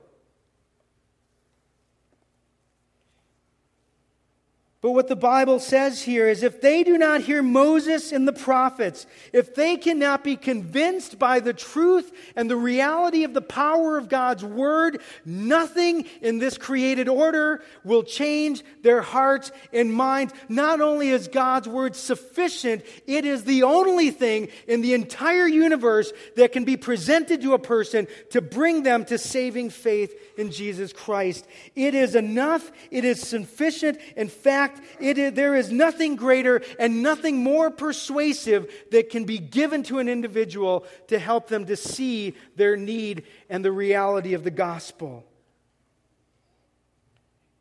But 4.83 4.93
what 4.93 5.09
the 5.09 5.17
Bible 5.17 5.61
says 5.61 6.01
here 6.01 6.27
is 6.27 6.43
if 6.43 6.63
they 6.63 6.83
do 6.83 6.97
not 6.97 7.21
hear 7.21 7.43
Moses 7.43 8.13
and 8.13 8.27
the 8.27 8.33
prophets, 8.33 9.05
if 9.31 9.55
they 9.55 9.77
cannot 9.77 10.25
be 10.25 10.37
convinced 10.37 11.19
by 11.19 11.41
the 11.41 11.53
truth 11.53 12.11
and 12.35 12.49
the 12.51 12.57
reality 12.57 13.25
of 13.25 13.35
the 13.35 13.43
power 13.43 13.99
of 13.99 14.09
God's 14.09 14.43
word, 14.43 15.03
nothing 15.27 16.07
in 16.23 16.39
this 16.39 16.57
created 16.57 17.09
order 17.09 17.61
will 17.85 18.03
change 18.03 18.63
their 18.83 19.03
hearts 19.03 19.53
and 19.71 19.93
minds. 19.93 20.33
Not 20.49 20.81
only 20.81 21.11
is 21.11 21.29
God's 21.29 21.69
word 21.69 21.95
sufficient, 21.95 22.83
it 23.07 23.27
is 23.27 23.45
the 23.45 23.65
only 23.65 24.11
thing 24.11 24.49
in 24.67 24.81
the 24.81 24.95
entire 24.95 25.47
universe 25.47 26.11
that 26.37 26.53
can 26.53 26.65
be 26.65 26.79
presented 26.79 27.43
to 27.43 27.53
a 27.53 27.59
person 27.59 28.07
to 28.31 28.41
bring 28.41 28.83
them 28.83 29.05
to 29.05 29.19
saving 29.19 29.69
faith 29.69 30.15
in 30.39 30.51
Jesus 30.51 30.91
Christ. 30.95 31.47
It 31.77 31.95
is 31.95 32.15
enough, 32.15 32.73
it 32.91 33.05
is 33.05 33.21
sufficient. 33.21 33.99
In 34.17 34.29
fact, 34.29 34.70
it 35.01 35.19
is, 35.19 35.33
there 35.33 35.55
is 35.55 35.71
nothing 35.71 36.17
greater 36.17 36.63
and 36.79 37.03
nothing 37.03 37.39
more 37.39 37.71
persuasive 37.71 38.73
that 38.91 39.11
can 39.11 39.25
be 39.25 39.39
given 39.39 39.83
to 39.85 39.99
an 39.99 40.09
individual 40.09 40.85
to 41.09 41.19
help 41.19 41.49
them 41.49 41.67
to 41.67 41.77
see 41.77 42.35
their 42.57 42.77
need 42.77 43.25
and 43.49 43.65
the 43.65 43.73
reality 43.73 44.35
of 44.35 44.45
the 44.45 44.51
gospel. 44.51 45.25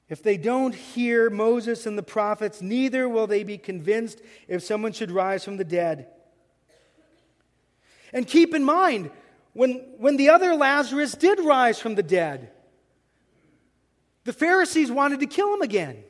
If 0.09 0.23
they 0.23 0.37
don't 0.37 0.73
hear 0.73 1.29
Moses 1.29 1.85
and 1.85 1.97
the 1.97 2.03
prophets, 2.03 2.61
neither 2.61 3.07
will 3.07 3.27
they 3.27 3.43
be 3.43 3.59
convinced 3.59 4.21
if 4.47 4.63
someone 4.63 4.91
should 4.91 5.11
rise 5.11 5.45
from 5.45 5.57
the 5.57 5.63
dead. 5.63 6.07
And 8.11 8.25
keep 8.25 8.55
in 8.55 8.63
mind, 8.63 9.11
when, 9.53 9.83
when 9.97 10.17
the 10.17 10.29
other 10.29 10.55
Lazarus 10.55 11.13
did 11.13 11.39
rise 11.39 11.79
from 11.79 11.93
the 11.93 12.03
dead, 12.03 12.51
the 14.23 14.33
Pharisees 14.33 14.91
wanted 14.91 15.19
to 15.19 15.27
kill 15.27 15.53
him 15.53 15.61
again. 15.61 16.03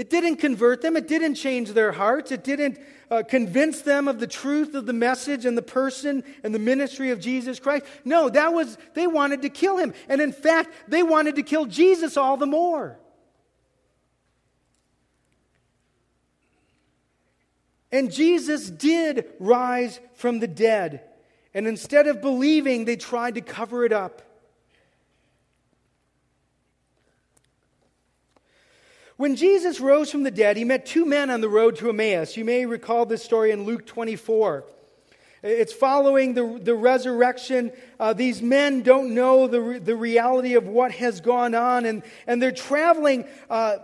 It 0.00 0.08
didn't 0.08 0.36
convert 0.36 0.80
them. 0.80 0.96
It 0.96 1.08
didn't 1.08 1.34
change 1.34 1.72
their 1.72 1.92
hearts. 1.92 2.32
It 2.32 2.42
didn't 2.42 2.78
uh, 3.10 3.22
convince 3.22 3.82
them 3.82 4.08
of 4.08 4.18
the 4.18 4.26
truth 4.26 4.74
of 4.74 4.86
the 4.86 4.94
message 4.94 5.44
and 5.44 5.58
the 5.58 5.62
person 5.62 6.24
and 6.42 6.54
the 6.54 6.58
ministry 6.58 7.10
of 7.10 7.20
Jesus 7.20 7.60
Christ. 7.60 7.84
No, 8.02 8.30
that 8.30 8.54
was, 8.54 8.78
they 8.94 9.06
wanted 9.06 9.42
to 9.42 9.50
kill 9.50 9.76
him. 9.76 9.92
And 10.08 10.22
in 10.22 10.32
fact, 10.32 10.70
they 10.88 11.02
wanted 11.02 11.34
to 11.34 11.42
kill 11.42 11.66
Jesus 11.66 12.16
all 12.16 12.38
the 12.38 12.46
more. 12.46 12.98
And 17.92 18.10
Jesus 18.10 18.70
did 18.70 19.26
rise 19.38 20.00
from 20.14 20.38
the 20.38 20.48
dead. 20.48 21.02
And 21.52 21.66
instead 21.66 22.06
of 22.06 22.22
believing, 22.22 22.86
they 22.86 22.96
tried 22.96 23.34
to 23.34 23.42
cover 23.42 23.84
it 23.84 23.92
up. 23.92 24.22
When 29.20 29.36
Jesus 29.36 29.80
rose 29.80 30.10
from 30.10 30.22
the 30.22 30.30
dead, 30.30 30.56
he 30.56 30.64
met 30.64 30.86
two 30.86 31.04
men 31.04 31.28
on 31.28 31.42
the 31.42 31.48
road 31.50 31.76
to 31.76 31.90
Emmaus. 31.90 32.38
You 32.38 32.44
may 32.46 32.64
recall 32.64 33.04
this 33.04 33.22
story 33.22 33.50
in 33.50 33.64
Luke 33.64 33.84
24. 33.84 34.64
It's 35.42 35.74
following 35.74 36.32
the, 36.32 36.58
the 36.58 36.74
resurrection. 36.74 37.70
Uh, 37.98 38.14
these 38.14 38.40
men 38.40 38.80
don't 38.80 39.12
know 39.14 39.46
the, 39.46 39.78
the 39.78 39.94
reality 39.94 40.54
of 40.54 40.66
what 40.66 40.92
has 40.92 41.20
gone 41.20 41.54
on, 41.54 41.84
and, 41.84 42.02
and 42.26 42.40
they're 42.40 42.50
traveling. 42.50 43.26
Uh, 43.50 43.80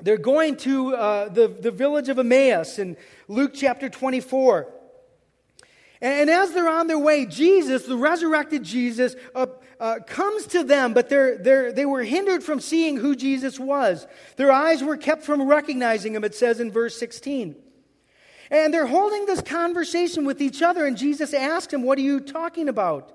they're 0.00 0.16
going 0.16 0.56
to 0.56 0.96
uh, 0.96 1.28
the, 1.28 1.48
the 1.48 1.70
village 1.70 2.08
of 2.08 2.18
Emmaus 2.18 2.78
in 2.78 2.96
Luke 3.28 3.50
chapter 3.54 3.90
24. 3.90 4.72
And, 6.00 6.14
and 6.14 6.30
as 6.30 6.52
they're 6.52 6.66
on 6.66 6.86
their 6.86 6.98
way, 6.98 7.26
Jesus, 7.26 7.84
the 7.84 7.98
resurrected 7.98 8.62
Jesus, 8.62 9.16
uh, 9.78 9.98
comes 10.06 10.46
to 10.48 10.64
them, 10.64 10.94
but 10.94 11.08
they're, 11.08 11.38
they're, 11.38 11.72
they 11.72 11.86
were 11.86 12.02
hindered 12.02 12.42
from 12.42 12.60
seeing 12.60 12.96
who 12.96 13.14
Jesus 13.14 13.58
was. 13.58 14.06
Their 14.36 14.52
eyes 14.52 14.82
were 14.82 14.96
kept 14.96 15.22
from 15.22 15.42
recognizing 15.42 16.14
him, 16.14 16.24
it 16.24 16.34
says 16.34 16.60
in 16.60 16.70
verse 16.70 16.98
16. 16.98 17.56
And 18.50 18.72
they're 18.72 18.86
holding 18.86 19.26
this 19.26 19.40
conversation 19.40 20.24
with 20.24 20.40
each 20.40 20.62
other, 20.62 20.86
and 20.86 20.96
Jesus 20.96 21.34
asked 21.34 21.72
him, 21.72 21.82
What 21.82 21.98
are 21.98 22.02
you 22.02 22.20
talking 22.20 22.68
about? 22.68 23.12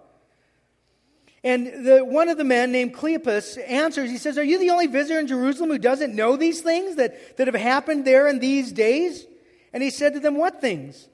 And 1.43 1.87
the, 1.87 2.05
one 2.05 2.29
of 2.29 2.37
the 2.37 2.43
men 2.43 2.71
named 2.71 2.93
Cleopas 2.93 3.57
answers, 3.67 4.11
he 4.11 4.17
says, 4.17 4.37
Are 4.37 4.43
you 4.43 4.59
the 4.59 4.69
only 4.69 4.87
visitor 4.87 5.19
in 5.19 5.27
Jerusalem 5.27 5.71
who 5.71 5.79
doesn't 5.79 6.13
know 6.13 6.35
these 6.35 6.61
things 6.61 6.97
that, 6.97 7.37
that 7.37 7.47
have 7.47 7.55
happened 7.55 8.05
there 8.05 8.27
in 8.27 8.39
these 8.39 8.71
days? 8.71 9.25
And 9.73 9.81
he 9.81 9.89
said 9.89 10.13
to 10.13 10.19
them, 10.19 10.37
What 10.37 10.61
things? 10.61 11.07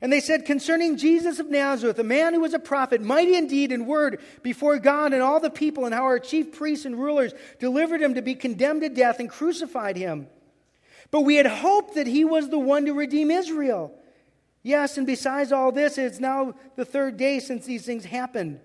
And 0.00 0.12
they 0.12 0.20
said, 0.20 0.44
Concerning 0.44 0.96
Jesus 0.96 1.38
of 1.38 1.50
Nazareth, 1.50 1.98
a 1.98 2.04
man 2.04 2.34
who 2.34 2.40
was 2.40 2.54
a 2.54 2.58
prophet, 2.58 3.00
mighty 3.00 3.36
indeed 3.36 3.72
in 3.72 3.86
word 3.86 4.20
before 4.42 4.78
God 4.78 5.12
and 5.12 5.22
all 5.22 5.40
the 5.40 5.50
people, 5.50 5.84
and 5.84 5.94
how 5.94 6.02
our 6.02 6.18
chief 6.18 6.52
priests 6.52 6.84
and 6.84 6.98
rulers 6.98 7.32
delivered 7.58 8.02
him 8.02 8.14
to 8.14 8.22
be 8.22 8.34
condemned 8.34 8.82
to 8.82 8.88
death 8.88 9.20
and 9.20 9.30
crucified 9.30 9.96
him. 9.96 10.26
But 11.10 11.22
we 11.22 11.36
had 11.36 11.46
hoped 11.46 11.94
that 11.94 12.06
he 12.06 12.24
was 12.24 12.48
the 12.48 12.58
one 12.58 12.86
to 12.86 12.92
redeem 12.92 13.30
Israel. 13.30 13.94
Yes, 14.62 14.98
and 14.98 15.06
besides 15.06 15.52
all 15.52 15.70
this, 15.70 15.98
it's 15.98 16.18
now 16.18 16.54
the 16.76 16.84
third 16.84 17.16
day 17.16 17.38
since 17.38 17.66
these 17.66 17.84
things 17.84 18.04
happened. 18.04 18.60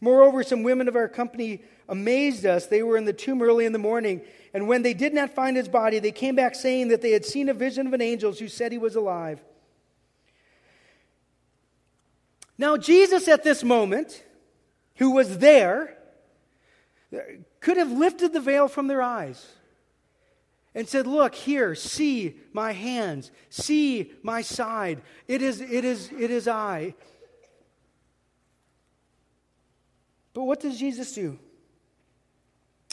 Moreover, 0.00 0.42
some 0.42 0.62
women 0.62 0.88
of 0.88 0.96
our 0.96 1.08
company 1.08 1.62
amazed 1.88 2.46
us. 2.46 2.66
They 2.66 2.82
were 2.82 2.96
in 2.96 3.04
the 3.04 3.12
tomb 3.12 3.42
early 3.42 3.66
in 3.66 3.72
the 3.72 3.78
morning, 3.78 4.22
and 4.54 4.66
when 4.66 4.82
they 4.82 4.94
did 4.94 5.12
not 5.12 5.30
find 5.30 5.56
his 5.56 5.68
body, 5.68 5.98
they 5.98 6.12
came 6.12 6.34
back 6.34 6.54
saying 6.54 6.88
that 6.88 7.02
they 7.02 7.12
had 7.12 7.24
seen 7.24 7.48
a 7.48 7.54
vision 7.54 7.86
of 7.86 7.92
an 7.92 8.02
angel 8.02 8.32
who 8.32 8.48
said 8.48 8.72
he 8.72 8.78
was 8.78 8.96
alive. 8.96 9.40
Now, 12.58 12.76
Jesus 12.76 13.28
at 13.28 13.44
this 13.44 13.62
moment, 13.62 14.24
who 14.96 15.12
was 15.12 15.38
there, 15.38 15.96
could 17.60 17.76
have 17.76 17.92
lifted 17.92 18.32
the 18.32 18.40
veil 18.40 18.68
from 18.68 18.88
their 18.88 19.00
eyes 19.00 19.46
and 20.74 20.88
said, 20.88 21.06
Look, 21.06 21.34
here, 21.34 21.74
see 21.74 22.36
my 22.52 22.72
hands, 22.72 23.30
see 23.48 24.12
my 24.22 24.42
side. 24.42 25.00
It 25.26 25.40
is, 25.40 25.60
it 25.60 25.84
is, 25.84 26.10
it 26.18 26.30
is 26.30 26.48
I. 26.48 26.94
But 30.34 30.44
what 30.44 30.60
does 30.60 30.78
Jesus 30.78 31.12
do? 31.12 31.38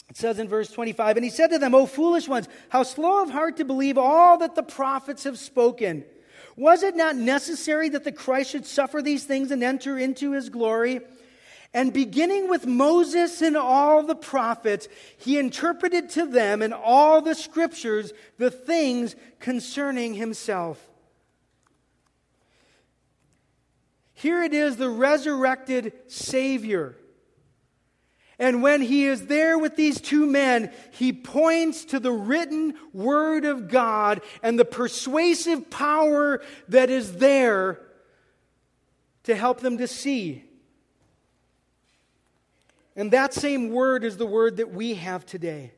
It 0.08 0.16
says 0.16 0.38
in 0.38 0.48
verse 0.48 0.70
25, 0.70 1.16
And 1.16 1.24
he 1.24 1.30
said 1.30 1.50
to 1.50 1.58
them, 1.58 1.74
O 1.74 1.86
foolish 1.86 2.28
ones, 2.28 2.48
how 2.68 2.84
slow 2.84 3.22
of 3.22 3.30
heart 3.30 3.56
to 3.58 3.64
believe 3.64 3.98
all 3.98 4.38
that 4.38 4.54
the 4.54 4.62
prophets 4.62 5.24
have 5.24 5.38
spoken. 5.38 6.04
Was 6.56 6.82
it 6.82 6.96
not 6.96 7.16
necessary 7.16 7.90
that 7.90 8.04
the 8.04 8.12
Christ 8.12 8.50
should 8.50 8.66
suffer 8.66 9.02
these 9.02 9.24
things 9.24 9.50
and 9.50 9.62
enter 9.62 9.98
into 9.98 10.32
his 10.32 10.48
glory? 10.48 11.00
And 11.74 11.92
beginning 11.92 12.48
with 12.48 12.66
Moses 12.66 13.42
and 13.42 13.56
all 13.56 14.02
the 14.02 14.14
prophets, 14.14 14.88
he 15.18 15.38
interpreted 15.38 16.08
to 16.10 16.24
them 16.24 16.62
in 16.62 16.72
all 16.72 17.20
the 17.20 17.34
scriptures 17.34 18.12
the 18.38 18.50
things 18.50 19.14
concerning 19.38 20.14
himself. 20.14 20.82
Here 24.14 24.42
it 24.42 24.54
is 24.54 24.78
the 24.78 24.88
resurrected 24.88 25.92
Savior 26.06 26.96
and 28.38 28.62
when 28.62 28.82
he 28.82 29.06
is 29.06 29.26
there 29.26 29.58
with 29.58 29.76
these 29.76 30.00
two 30.00 30.26
men, 30.26 30.70
he 30.92 31.12
points 31.12 31.86
to 31.86 31.98
the 31.98 32.12
written 32.12 32.74
word 32.92 33.46
of 33.46 33.68
God 33.68 34.20
and 34.42 34.58
the 34.58 34.64
persuasive 34.64 35.70
power 35.70 36.42
that 36.68 36.90
is 36.90 37.16
there 37.16 37.80
to 39.24 39.34
help 39.34 39.60
them 39.60 39.78
to 39.78 39.88
see. 39.88 40.44
And 42.94 43.10
that 43.12 43.32
same 43.32 43.70
word 43.70 44.04
is 44.04 44.18
the 44.18 44.26
word 44.26 44.58
that 44.58 44.70
we 44.70 44.94
have 44.94 45.24
today. 45.24 45.72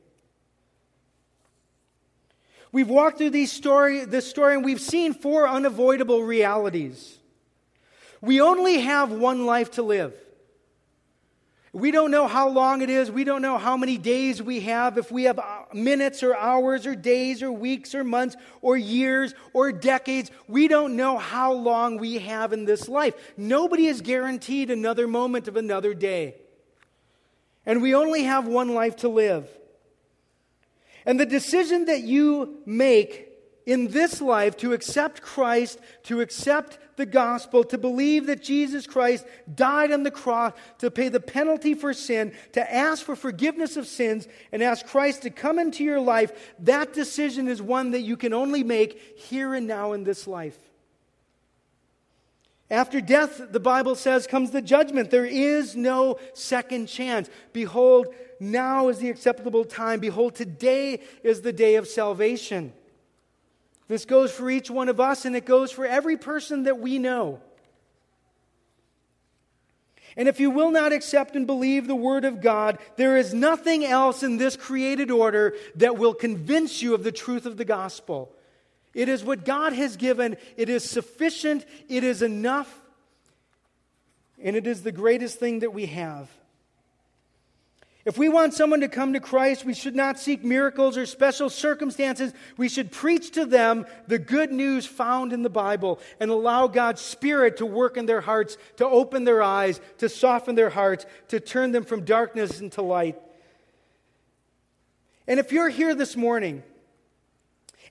We've 2.72 2.88
walked 2.88 3.18
through 3.18 3.30
these 3.30 3.52
story, 3.52 4.04
this 4.04 4.28
story 4.28 4.54
and 4.54 4.64
we've 4.64 4.80
seen 4.80 5.14
four 5.14 5.48
unavoidable 5.48 6.22
realities. 6.22 7.18
We 8.20 8.40
only 8.40 8.80
have 8.80 9.12
one 9.12 9.46
life 9.46 9.72
to 9.72 9.82
live. 9.82 10.14
We 11.72 11.90
don't 11.90 12.10
know 12.10 12.26
how 12.26 12.48
long 12.48 12.80
it 12.80 12.88
is. 12.88 13.10
We 13.10 13.24
don't 13.24 13.42
know 13.42 13.58
how 13.58 13.76
many 13.76 13.98
days 13.98 14.42
we 14.42 14.60
have, 14.60 14.96
if 14.96 15.12
we 15.12 15.24
have 15.24 15.38
uh, 15.38 15.64
minutes 15.74 16.22
or 16.22 16.34
hours 16.34 16.86
or 16.86 16.94
days 16.94 17.42
or 17.42 17.52
weeks 17.52 17.94
or 17.94 18.04
months 18.04 18.36
or 18.62 18.76
years 18.76 19.34
or 19.52 19.70
decades. 19.70 20.30
We 20.46 20.68
don't 20.68 20.96
know 20.96 21.18
how 21.18 21.52
long 21.52 21.98
we 21.98 22.18
have 22.18 22.52
in 22.52 22.64
this 22.64 22.88
life. 22.88 23.14
Nobody 23.36 23.86
is 23.86 24.00
guaranteed 24.00 24.70
another 24.70 25.06
moment 25.06 25.46
of 25.46 25.56
another 25.56 25.92
day. 25.92 26.36
And 27.66 27.82
we 27.82 27.94
only 27.94 28.22
have 28.22 28.48
one 28.48 28.74
life 28.74 28.96
to 28.96 29.08
live. 29.08 29.46
And 31.04 31.20
the 31.20 31.26
decision 31.26 31.84
that 31.84 32.02
you 32.02 32.62
make 32.64 33.28
in 33.66 33.88
this 33.88 34.22
life 34.22 34.56
to 34.56 34.72
accept 34.72 35.20
Christ, 35.20 35.78
to 36.04 36.22
accept 36.22 36.78
the 36.98 37.06
gospel, 37.06 37.64
to 37.64 37.78
believe 37.78 38.26
that 38.26 38.42
Jesus 38.42 38.86
Christ 38.86 39.24
died 39.54 39.90
on 39.90 40.02
the 40.02 40.10
cross 40.10 40.52
to 40.78 40.90
pay 40.90 41.08
the 41.08 41.20
penalty 41.20 41.72
for 41.72 41.94
sin, 41.94 42.34
to 42.52 42.74
ask 42.74 43.02
for 43.02 43.16
forgiveness 43.16 43.78
of 43.78 43.86
sins, 43.86 44.28
and 44.52 44.62
ask 44.62 44.84
Christ 44.84 45.22
to 45.22 45.30
come 45.30 45.58
into 45.58 45.82
your 45.82 46.00
life, 46.00 46.54
that 46.58 46.92
decision 46.92 47.48
is 47.48 47.62
one 47.62 47.92
that 47.92 48.02
you 48.02 48.18
can 48.18 48.34
only 48.34 48.62
make 48.62 49.18
here 49.18 49.54
and 49.54 49.66
now 49.66 49.94
in 49.94 50.04
this 50.04 50.26
life. 50.26 50.58
After 52.70 53.00
death, 53.00 53.40
the 53.50 53.60
Bible 53.60 53.94
says, 53.94 54.26
comes 54.26 54.50
the 54.50 54.60
judgment. 54.60 55.10
There 55.10 55.24
is 55.24 55.74
no 55.74 56.18
second 56.34 56.86
chance. 56.86 57.30
Behold, 57.54 58.08
now 58.40 58.88
is 58.88 58.98
the 58.98 59.08
acceptable 59.08 59.64
time. 59.64 60.00
Behold, 60.00 60.34
today 60.34 61.00
is 61.22 61.40
the 61.40 61.52
day 61.52 61.76
of 61.76 61.88
salvation. 61.88 62.74
This 63.88 64.04
goes 64.04 64.30
for 64.30 64.50
each 64.50 64.70
one 64.70 64.88
of 64.88 65.00
us, 65.00 65.24
and 65.24 65.34
it 65.34 65.46
goes 65.46 65.72
for 65.72 65.86
every 65.86 66.16
person 66.16 66.64
that 66.64 66.78
we 66.78 66.98
know. 66.98 67.40
And 70.16 70.28
if 70.28 70.40
you 70.40 70.50
will 70.50 70.70
not 70.70 70.92
accept 70.92 71.36
and 71.36 71.46
believe 71.46 71.86
the 71.86 71.94
Word 71.94 72.24
of 72.24 72.40
God, 72.40 72.78
there 72.96 73.16
is 73.16 73.32
nothing 73.32 73.84
else 73.84 74.22
in 74.22 74.36
this 74.36 74.56
created 74.56 75.10
order 75.10 75.54
that 75.76 75.96
will 75.96 76.12
convince 76.12 76.82
you 76.82 76.94
of 76.94 77.04
the 77.04 77.12
truth 77.12 77.46
of 77.46 77.56
the 77.56 77.64
gospel. 77.64 78.30
It 78.94 79.08
is 79.08 79.22
what 79.22 79.44
God 79.44 79.72
has 79.72 79.96
given, 79.96 80.36
it 80.56 80.68
is 80.68 80.82
sufficient, 80.82 81.64
it 81.88 82.04
is 82.04 82.20
enough, 82.20 82.82
and 84.42 84.56
it 84.56 84.66
is 84.66 84.82
the 84.82 84.92
greatest 84.92 85.38
thing 85.38 85.60
that 85.60 85.72
we 85.72 85.86
have. 85.86 86.28
If 88.08 88.16
we 88.16 88.30
want 88.30 88.54
someone 88.54 88.80
to 88.80 88.88
come 88.88 89.12
to 89.12 89.20
Christ, 89.20 89.66
we 89.66 89.74
should 89.74 89.94
not 89.94 90.18
seek 90.18 90.42
miracles 90.42 90.96
or 90.96 91.04
special 91.04 91.50
circumstances. 91.50 92.32
We 92.56 92.70
should 92.70 92.90
preach 92.90 93.32
to 93.32 93.44
them 93.44 93.84
the 94.06 94.18
good 94.18 94.50
news 94.50 94.86
found 94.86 95.34
in 95.34 95.42
the 95.42 95.50
Bible 95.50 96.00
and 96.18 96.30
allow 96.30 96.68
God's 96.68 97.02
Spirit 97.02 97.58
to 97.58 97.66
work 97.66 97.98
in 97.98 98.06
their 98.06 98.22
hearts, 98.22 98.56
to 98.78 98.86
open 98.86 99.24
their 99.24 99.42
eyes, 99.42 99.78
to 99.98 100.08
soften 100.08 100.54
their 100.54 100.70
hearts, 100.70 101.04
to 101.28 101.38
turn 101.38 101.72
them 101.72 101.84
from 101.84 102.06
darkness 102.06 102.62
into 102.62 102.80
light. 102.80 103.20
And 105.26 105.38
if 105.38 105.52
you're 105.52 105.68
here 105.68 105.94
this 105.94 106.16
morning 106.16 106.62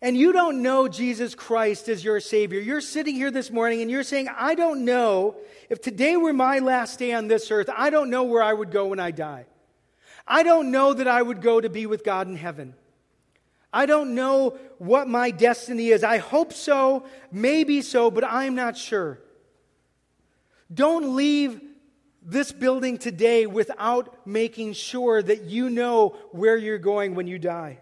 and 0.02 0.18
you 0.18 0.34
don't 0.34 0.64
know 0.64 0.88
Jesus 0.88 1.36
Christ 1.36 1.90
as 1.90 2.04
your 2.04 2.20
Savior, 2.22 2.60
you're 2.60 2.82
sitting 2.82 3.14
here 3.14 3.30
this 3.30 3.52
morning 3.52 3.84
and 3.84 3.92
you're 3.92 4.02
saying, 4.02 4.30
I 4.36 4.56
don't 4.56 4.84
know 4.84 5.36
if 5.70 5.80
today 5.80 6.18
were 6.18 6.34
my 6.34 6.58
last 6.58 6.98
day 6.98 7.14
on 7.14 7.28
this 7.28 7.52
earth, 7.52 7.70
I 7.78 7.92
don't 7.92 8.10
know 8.10 8.24
where 8.24 8.42
I 8.42 8.52
would 8.52 8.72
go 8.72 8.88
when 8.88 9.00
I 9.00 9.12
die. 9.12 9.46
I 10.28 10.44
don't 10.44 10.72
know 10.72 10.94
that 10.94 11.08
I 11.08 11.22
would 11.22 11.42
go 11.42 11.62
to 11.62 11.70
be 11.70 11.86
with 11.86 12.04
God 12.04 12.28
in 12.28 12.36
heaven. 12.36 12.74
I 13.72 13.86
don't 13.86 14.16
know 14.16 14.58
what 14.78 15.08
my 15.08 15.32
destiny 15.32 15.90
is. 15.90 16.04
I 16.04 16.18
hope 16.18 16.54
so, 16.54 17.06
maybe 17.32 17.82
so, 17.82 18.12
but 18.12 18.24
I'm 18.24 18.56
not 18.56 18.78
sure. 18.78 19.20
Don't 20.74 21.16
leave 21.16 21.62
this 22.22 22.52
building 22.52 22.98
today 22.98 23.46
without 23.46 24.28
making 24.28 24.74
sure 24.74 25.22
that 25.22 25.44
you 25.44 25.70
know 25.70 26.10
where 26.32 26.58
you're 26.58 26.78
going 26.78 27.16
when 27.16 27.28
you 27.28 27.40
die. 27.40 27.80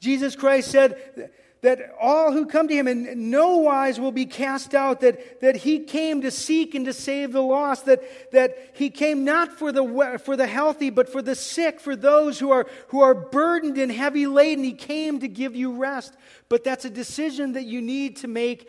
Jesus 0.00 0.34
Christ 0.34 0.70
said, 0.70 1.30
that 1.62 1.94
all 2.00 2.32
who 2.32 2.44
come 2.44 2.66
to 2.66 2.74
him 2.74 2.88
in 2.88 3.30
no 3.30 3.58
wise 3.58 3.98
will 3.98 4.12
be 4.12 4.26
cast 4.26 4.74
out, 4.74 5.00
that, 5.00 5.40
that 5.40 5.56
he 5.56 5.78
came 5.78 6.20
to 6.22 6.30
seek 6.30 6.74
and 6.74 6.84
to 6.86 6.92
save 6.92 7.32
the 7.32 7.40
lost, 7.40 7.86
that, 7.86 8.02
that 8.32 8.72
he 8.74 8.90
came 8.90 9.24
not 9.24 9.52
for 9.52 9.70
the, 9.70 10.20
for 10.24 10.36
the 10.36 10.48
healthy, 10.48 10.90
but 10.90 11.08
for 11.08 11.22
the 11.22 11.36
sick, 11.36 11.78
for 11.78 11.94
those 11.94 12.40
who 12.40 12.50
are, 12.50 12.66
who 12.88 13.00
are 13.00 13.14
burdened 13.14 13.78
and 13.78 13.92
heavy 13.92 14.26
laden. 14.26 14.64
He 14.64 14.72
came 14.72 15.20
to 15.20 15.28
give 15.28 15.54
you 15.54 15.76
rest. 15.76 16.14
But 16.48 16.64
that's 16.64 16.84
a 16.84 16.90
decision 16.90 17.52
that 17.52 17.64
you 17.64 17.80
need 17.80 18.16
to 18.16 18.28
make 18.28 18.68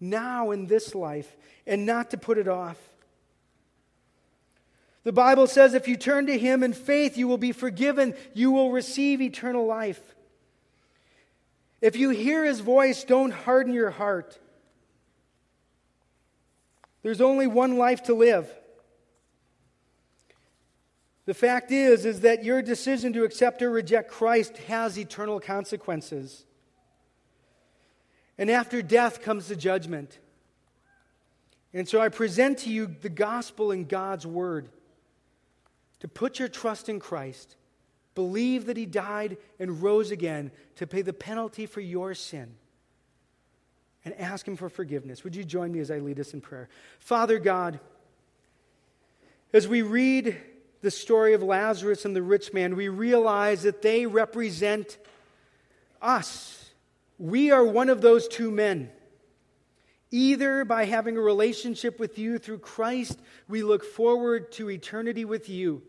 now 0.00 0.50
in 0.50 0.66
this 0.66 0.96
life 0.96 1.36
and 1.64 1.86
not 1.86 2.10
to 2.10 2.16
put 2.16 2.38
it 2.38 2.48
off. 2.48 2.76
The 5.04 5.12
Bible 5.12 5.46
says 5.46 5.74
if 5.74 5.86
you 5.86 5.96
turn 5.96 6.26
to 6.26 6.36
him 6.36 6.64
in 6.64 6.72
faith, 6.72 7.16
you 7.16 7.28
will 7.28 7.38
be 7.38 7.52
forgiven, 7.52 8.14
you 8.34 8.50
will 8.50 8.72
receive 8.72 9.20
eternal 9.20 9.64
life. 9.64 10.00
If 11.82 11.96
you 11.96 12.10
hear 12.10 12.44
his 12.44 12.60
voice, 12.60 13.02
don't 13.02 13.32
harden 13.32 13.74
your 13.74 13.90
heart. 13.90 14.38
There's 17.02 17.20
only 17.20 17.48
one 17.48 17.76
life 17.76 18.04
to 18.04 18.14
live. 18.14 18.48
The 21.24 21.34
fact 21.34 21.72
is 21.72 22.06
is 22.06 22.20
that 22.20 22.44
your 22.44 22.62
decision 22.62 23.12
to 23.14 23.24
accept 23.24 23.62
or 23.62 23.70
reject 23.70 24.10
Christ 24.10 24.56
has 24.68 24.96
eternal 24.96 25.40
consequences. 25.40 26.46
And 28.38 28.48
after 28.50 28.80
death 28.80 29.20
comes 29.20 29.48
the 29.48 29.56
judgment. 29.56 30.18
And 31.74 31.88
so 31.88 32.00
I 32.00 32.08
present 32.10 32.58
to 32.58 32.70
you 32.70 32.86
the 32.86 33.08
gospel 33.08 33.72
in 33.72 33.86
God's 33.86 34.26
word 34.26 34.68
to 36.00 36.08
put 36.08 36.38
your 36.38 36.48
trust 36.48 36.88
in 36.88 37.00
Christ, 37.00 37.56
believe 38.14 38.66
that 38.66 38.76
he 38.76 38.86
died 38.86 39.36
and 39.58 39.82
rose 39.82 40.10
again 40.10 40.50
to 40.76 40.86
pay 40.86 41.02
the 41.02 41.12
penalty 41.12 41.66
for 41.66 41.80
your 41.80 42.14
sin, 42.14 42.54
and 44.04 44.14
ask 44.18 44.46
him 44.46 44.56
for 44.56 44.68
forgiveness. 44.68 45.22
Would 45.24 45.36
you 45.36 45.44
join 45.44 45.72
me 45.72 45.78
as 45.78 45.90
I 45.90 45.98
lead 45.98 46.18
us 46.18 46.34
in 46.34 46.40
prayer? 46.40 46.68
Father 46.98 47.38
God, 47.38 47.78
as 49.52 49.68
we 49.68 49.82
read 49.82 50.36
the 50.80 50.90
story 50.90 51.34
of 51.34 51.42
Lazarus 51.42 52.04
and 52.04 52.16
the 52.16 52.22
rich 52.22 52.52
man, 52.52 52.74
we 52.74 52.88
realize 52.88 53.62
that 53.62 53.82
they 53.82 54.06
represent 54.06 54.98
us. 56.00 56.70
We 57.18 57.52
are 57.52 57.64
one 57.64 57.88
of 57.88 58.00
those 58.00 58.26
two 58.26 58.50
men. 58.50 58.90
Either 60.10 60.64
by 60.64 60.84
having 60.84 61.16
a 61.16 61.20
relationship 61.20 62.00
with 62.00 62.18
you 62.18 62.38
through 62.38 62.58
Christ, 62.58 63.18
we 63.48 63.62
look 63.62 63.84
forward 63.84 64.50
to 64.52 64.70
eternity 64.70 65.24
with 65.24 65.48
you, 65.48 65.82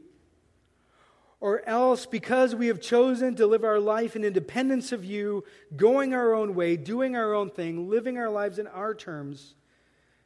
or 1.43 1.61
else 1.67 2.05
because 2.05 2.55
we 2.55 2.67
have 2.67 2.79
chosen 2.79 3.35
to 3.35 3.45
live 3.45 3.65
our 3.65 3.77
life 3.77 4.15
in 4.15 4.23
independence 4.23 4.93
of 4.93 5.03
you, 5.03 5.43
going 5.75 6.13
our 6.13 6.33
own 6.33 6.55
way, 6.55 6.77
doing 6.77 7.17
our 7.17 7.33
own 7.33 7.49
thing, 7.49 7.89
living 7.89 8.17
our 8.17 8.29
lives 8.29 8.59
in 8.59 8.67
our 8.67 8.95
terms, 8.95 9.53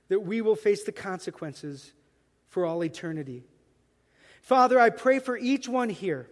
that 0.09 0.19
we 0.19 0.41
will 0.41 0.55
face 0.55 0.83
the 0.83 0.91
consequences 0.91 1.91
for 2.49 2.67
all 2.67 2.83
eternity. 2.83 3.43
Father, 4.43 4.79
I 4.79 4.91
pray 4.91 5.17
for 5.17 5.35
each 5.35 5.67
one 5.67 5.89
here. 5.89 6.29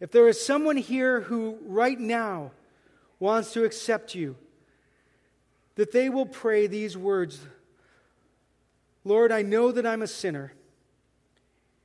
If 0.00 0.10
there 0.10 0.28
is 0.28 0.44
someone 0.44 0.76
here 0.76 1.22
who 1.22 1.56
right 1.62 1.98
now 1.98 2.50
wants 3.18 3.54
to 3.54 3.64
accept 3.64 4.14
you, 4.14 4.36
that 5.76 5.92
they 5.92 6.10
will 6.10 6.26
pray 6.26 6.66
these 6.66 6.94
words 6.94 7.40
Lord, 9.02 9.32
I 9.32 9.40
know 9.40 9.72
that 9.72 9.86
I'm 9.86 10.02
a 10.02 10.06
sinner 10.06 10.52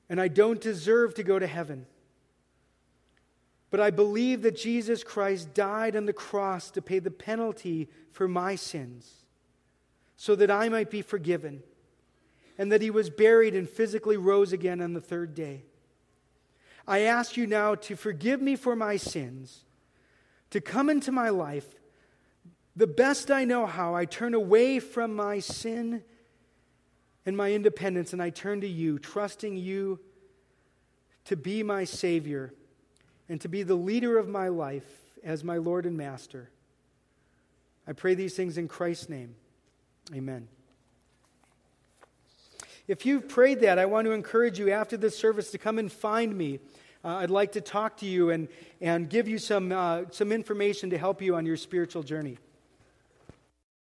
and 0.09 0.19
I 0.19 0.27
don't 0.27 0.59
deserve 0.59 1.13
to 1.13 1.23
go 1.23 1.39
to 1.39 1.47
heaven. 1.47 1.85
But 3.71 3.79
I 3.79 3.91
believe 3.91 4.41
that 4.41 4.55
Jesus 4.55 5.03
Christ 5.03 5.53
died 5.53 5.95
on 5.95 6.05
the 6.05 6.13
cross 6.13 6.71
to 6.71 6.81
pay 6.81 6.99
the 6.99 7.11
penalty 7.11 7.87
for 8.11 8.27
my 8.27 8.55
sins 8.55 9.25
so 10.15 10.35
that 10.35 10.51
I 10.51 10.67
might 10.69 10.89
be 10.89 11.01
forgiven, 11.01 11.63
and 12.57 12.71
that 12.71 12.81
he 12.81 12.89
was 12.89 13.09
buried 13.09 13.55
and 13.55 13.69
physically 13.69 14.17
rose 14.17 14.51
again 14.51 14.81
on 14.81 14.93
the 14.93 14.99
third 14.99 15.33
day. 15.33 15.63
I 16.85 16.99
ask 16.99 17.37
you 17.37 17.47
now 17.47 17.75
to 17.75 17.95
forgive 17.95 18.41
me 18.41 18.57
for 18.57 18.75
my 18.75 18.97
sins, 18.97 19.61
to 20.49 20.59
come 20.59 20.89
into 20.89 21.11
my 21.11 21.29
life. 21.29 21.75
The 22.75 22.87
best 22.87 23.31
I 23.31 23.45
know 23.45 23.65
how, 23.65 23.95
I 23.95 24.03
turn 24.03 24.33
away 24.33 24.79
from 24.79 25.15
my 25.15 25.39
sin 25.39 26.03
and 27.25 27.37
my 27.37 27.53
independence, 27.53 28.11
and 28.11 28.21
I 28.21 28.29
turn 28.29 28.59
to 28.59 28.67
you, 28.67 28.99
trusting 28.99 29.55
you 29.55 29.99
to 31.25 31.37
be 31.37 31.63
my 31.63 31.85
Savior 31.85 32.53
and 33.29 33.39
to 33.41 33.47
be 33.47 33.63
the 33.63 33.75
leader 33.75 34.17
of 34.17 34.27
my 34.27 34.47
life 34.47 34.83
as 35.23 35.43
my 35.43 35.57
Lord 35.57 35.85
and 35.85 35.95
Master. 35.95 36.49
I 37.87 37.93
pray 37.93 38.15
these 38.15 38.35
things 38.35 38.57
in 38.57 38.67
Christ's 38.67 39.09
name. 39.09 39.35
Amen. 40.13 40.47
If 42.87 43.05
you've 43.05 43.29
prayed 43.29 43.59
that, 43.61 43.77
I 43.77 43.85
want 43.85 44.05
to 44.05 44.11
encourage 44.11 44.57
you 44.57 44.71
after 44.71 44.97
this 44.97 45.15
service 45.15 45.51
to 45.51 45.59
come 45.59 45.77
and 45.77 45.91
find 45.91 46.35
me. 46.35 46.59
Uh, 47.05 47.17
I'd 47.17 47.29
like 47.29 47.51
to 47.51 47.61
talk 47.61 47.97
to 47.97 48.07
you 48.07 48.31
and, 48.31 48.47
and 48.81 49.07
give 49.07 49.27
you 49.27 49.37
some, 49.37 49.71
uh, 49.71 50.05
some 50.09 50.31
information 50.31 50.89
to 50.89 50.97
help 50.97 51.21
you 51.21 51.35
on 51.35 51.45
your 51.45 51.55
spiritual 51.55 52.01
journey. 52.01 52.39